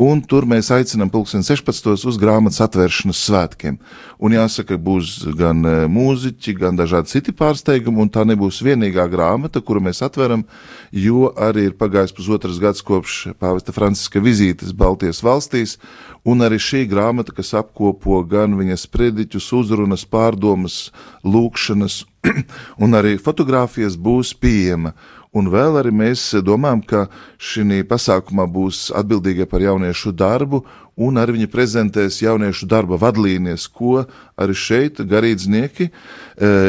un 0.00 0.22
tur 0.24 0.46
mēs 0.48 0.70
aicinām 0.72 1.10
pulksten 1.12 1.44
16. 1.44 1.92
uz 2.08 2.18
grāmatas 2.20 2.62
atvēršanas 2.64 3.20
svētkiem. 3.26 3.76
Un 4.22 4.36
jāsaka, 4.36 4.78
būs 4.80 5.26
gan 5.36 5.60
eh, 5.68 5.84
mūziķi, 5.92 6.56
gan 6.56 6.78
dažādi 6.78 7.12
citi 7.12 7.36
pārsteigumi, 7.36 8.06
un 8.06 8.12
tā 8.12 8.24
nebūs 8.28 8.62
vienīgā 8.64 9.04
grāmata, 9.12 9.60
kuru 9.60 9.84
mēs 9.90 10.00
atveram, 10.06 10.46
jo 10.88 11.34
arī 11.36 11.68
ir 11.68 11.76
pagājis 11.76 12.16
pusotras 12.16 12.62
gads 12.62 12.80
kopš 12.86 13.34
pāvesta 13.36 13.76
Franciska 13.76 14.24
vizītes 14.24 14.72
Baltijas 14.72 15.20
valstīs, 15.26 15.76
un 16.24 16.41
arī 16.46 16.58
šī 16.60 16.84
grāmata, 16.90 17.34
kas 17.34 17.54
apkopo 17.58 18.20
gan 18.28 18.56
viņa 18.58 18.76
sprediķus, 18.80 19.48
uzrunas, 19.58 20.04
pārdomas, 20.08 20.90
lūkšanas, 21.24 22.02
un 22.84 22.98
arī 22.98 23.16
fotografijas 23.20 23.98
būs 23.98 24.34
pieejama. 24.38 24.94
Un 25.32 25.48
vēl 25.48 25.78
arī 25.80 25.88
mēs 25.96 26.26
domājam, 26.44 26.82
ka 26.84 27.06
šī 27.40 27.80
pasākumā 27.88 28.44
būs 28.52 28.90
atbildīga 28.92 29.46
par 29.48 29.64
jauniešu 29.64 30.12
darbu, 30.12 30.60
un 30.96 31.18
arī 31.20 31.38
viņi 31.38 31.48
prezentēs 31.50 32.20
jauniešu 32.22 32.68
darba 32.68 32.98
vadlīnijas, 33.00 33.64
ko 33.72 34.04
arī 34.36 34.56
šeit 34.56 35.00
garīdznieki 35.08 35.88
e, 35.88 35.92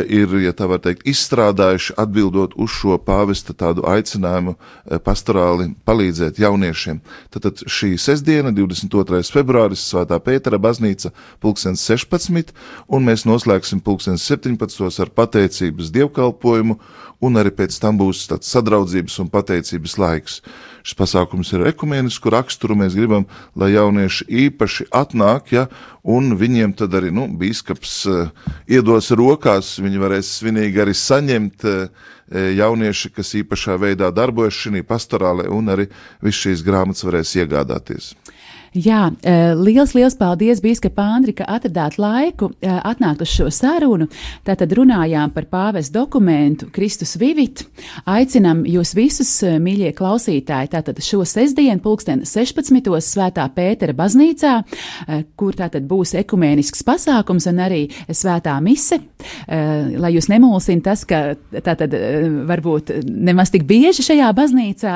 ir, 0.07 0.35
ja 0.43 0.53
tā 0.55 0.67
var 0.69 0.81
teikt, 0.83 1.05
izstrādājuši 1.09 1.97
atbildot 1.99 2.55
uz 2.55 2.71
šo 2.71 2.97
pāvesta 3.03 3.55
tādu 3.57 3.85
aicinājumu 3.89 4.55
e, 4.55 4.99
pastorāli 5.03 5.73
palīdzēt 5.85 6.39
jauniešiem. 6.39 7.01
Tātad 7.33 7.65
šī 7.67 7.93
sestdiena, 7.99 8.53
22. 8.55 9.21
februāris, 9.33 9.83
Svētā 9.83 10.17
Pētera 10.23 10.61
baznīca, 10.61 11.11
pulkstens 11.43 11.83
16, 11.83 12.55
un 12.87 13.09
mēs 13.09 13.27
noslēgsim 13.27 13.83
pulkstens 13.83 14.23
17 14.31 15.03
ar 15.03 15.11
pateicību 15.13 15.73
liecības 15.73 15.91
dievkalpojumu, 15.91 16.77
un 17.23 17.37
arī 17.39 17.51
pēc 17.55 17.79
tam 17.79 17.97
būs 17.97 18.27
tāds 18.27 18.49
sadraudzības 18.51 19.19
un 19.19 19.29
pateicības 19.31 19.97
laiks. 19.97 20.41
Šis 20.83 20.97
pasākums 20.99 21.53
ir 21.53 21.63
ekumenisku 21.69 22.29
raksturu. 22.29 22.75
Mēs 22.75 22.93
gribam, 22.95 23.25
lai 23.55 23.71
jaunieši 23.71 24.12
īpaši 24.27 24.87
atnāk, 24.93 25.53
ja, 25.55 25.65
un 26.03 26.35
viņiem 26.39 26.75
tad 26.77 26.93
arī 26.99 27.09
nu, 27.15 27.25
biskups 27.39 27.95
uh, 28.11 28.27
iedos 28.69 29.09
rokās, 29.17 29.75
viņi 29.83 30.01
varēs 30.03 30.31
svinīgi 30.39 30.83
arī 30.83 30.95
saņemt 30.97 31.65
uh, 31.69 32.11
jaunieši, 32.33 33.11
kas 33.13 33.33
īpašā 33.41 33.77
veidā 33.81 34.11
darbojas 34.15 34.57
šajā 34.65 34.85
pastorālē, 34.87 35.49
un 35.51 35.73
arī 35.73 35.89
viss 36.23 36.45
šīs 36.45 36.63
grāmatas 36.65 37.05
varēs 37.07 37.35
iegādāties. 37.41 38.13
Jā, 38.73 39.11
eh, 39.21 39.53
liels, 39.53 39.91
liels 39.93 40.15
paldies, 40.17 40.57
Bīskapa 40.63 41.03
Andri, 41.13 41.35
ka 41.37 41.45
atradāt 41.45 41.99
laiku 42.01 42.49
eh, 42.57 42.71
atnākt 42.73 43.21
uz 43.21 43.29
šo 43.29 43.51
sarunu. 43.53 44.07
Tātad 44.45 44.71
runājām 44.73 45.29
par 45.35 45.45
pāves 45.45 45.91
dokumentu 45.93 46.71
Kristus 46.73 47.13
Vivit. 47.21 47.67
Aicinam 48.09 48.63
jūs 48.65 48.95
visus, 48.97 49.29
eh, 49.45 49.59
mīļie 49.61 49.91
klausītāji, 49.93 50.71
tātad 50.73 51.01
šo 51.05 51.21
sestdienu, 51.21 51.83
pulksten 51.85 52.23
16. 52.25 52.97
svētā 52.97 53.45
Pētera 53.53 53.93
baznīcā, 53.93 54.55
kur 55.37 55.53
tātad 55.53 55.85
būs 55.85 56.15
ekumēnisks 56.17 56.81
pasākums 56.81 57.45
un 57.51 57.61
arī 57.61 57.83
svētā 58.09 58.55
mise. 58.63 58.97
Lai 59.47 60.11
jūs 60.15 60.29
nemulsina 60.31 60.81
tas, 60.83 61.03
ka 61.05 61.35
tātad 61.51 61.93
varbūt 62.49 62.89
nemaz 63.05 63.51
tik 63.53 63.67
bieži 63.67 64.03
šajā 64.05 64.31
baznīcā 64.35 64.95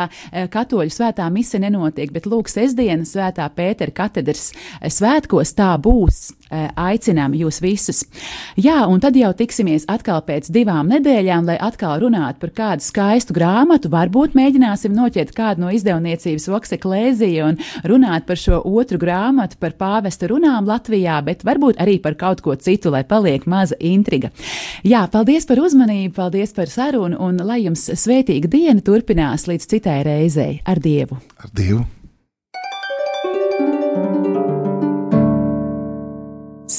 katoļu 0.54 0.94
svētā 0.94 1.28
mise 1.32 1.60
nenotiek, 1.62 2.12
bet 2.12 2.26
lūk, 2.26 2.50
sestdiena 2.50 3.06
svētā 3.06 3.48
Pētera 3.48 3.66
Pētera 3.67 3.95
katedras 4.03 4.51
svētkos 4.97 5.56
tā 5.58 5.73
būs. 5.84 6.30
Eh, 6.47 6.69
aicinām 6.80 7.34
jūs 7.36 7.58
visus. 7.60 8.06
Jā, 8.56 8.86
un 8.88 9.01
tad 9.03 9.17
jau 9.19 9.34
tiksimies 9.36 9.84
atkal 9.91 10.21
pēc 10.23 10.45
divām 10.56 10.88
nedēļām, 10.88 11.43
lai 11.49 11.58
atkal 11.60 11.97
runātu 11.99 12.39
par 12.39 12.53
kādu 12.56 12.86
skaistu 12.86 13.36
grāmatu. 13.36 13.91
Varbūt 13.91 14.38
mēģināsim 14.38 14.95
noķert 14.95 15.34
kādu 15.36 15.65
no 15.65 15.73
izdevniecības 15.75 16.47
Vokseklēzija 16.53 17.49
un 17.49 17.60
runāt 17.84 18.23
par 18.30 18.39
šo 18.39 18.62
otru 18.63 19.01
grāmatu, 19.01 19.60
par 19.60 19.75
pāvesta 19.75 20.32
runām 20.32 20.69
Latvijā, 20.69 21.19
bet 21.27 21.43
varbūt 21.43 21.84
arī 21.84 21.97
par 21.99 22.15
kaut 22.15 22.45
ko 22.45 22.56
citu, 22.56 22.95
lai 22.95 23.03
paliek 23.03 23.43
maza 23.43 23.75
intriga. 23.84 24.32
Jā, 24.88 25.03
paldies 25.12 25.49
par 25.51 25.60
uzmanību, 25.60 26.15
paldies 26.15 26.56
par 26.56 26.71
sarunu 26.71 27.19
un 27.27 27.43
lai 27.43 27.65
jums 27.65 27.89
svētīga 27.91 28.47
diena 28.47 28.80
turpinās 28.80 29.49
līdz 29.51 29.67
citai 29.75 29.99
reizei 30.08 30.62
ar 30.63 30.80
Dievu. 30.80 31.19
Ar 31.43 31.51
Dievu! 31.51 31.84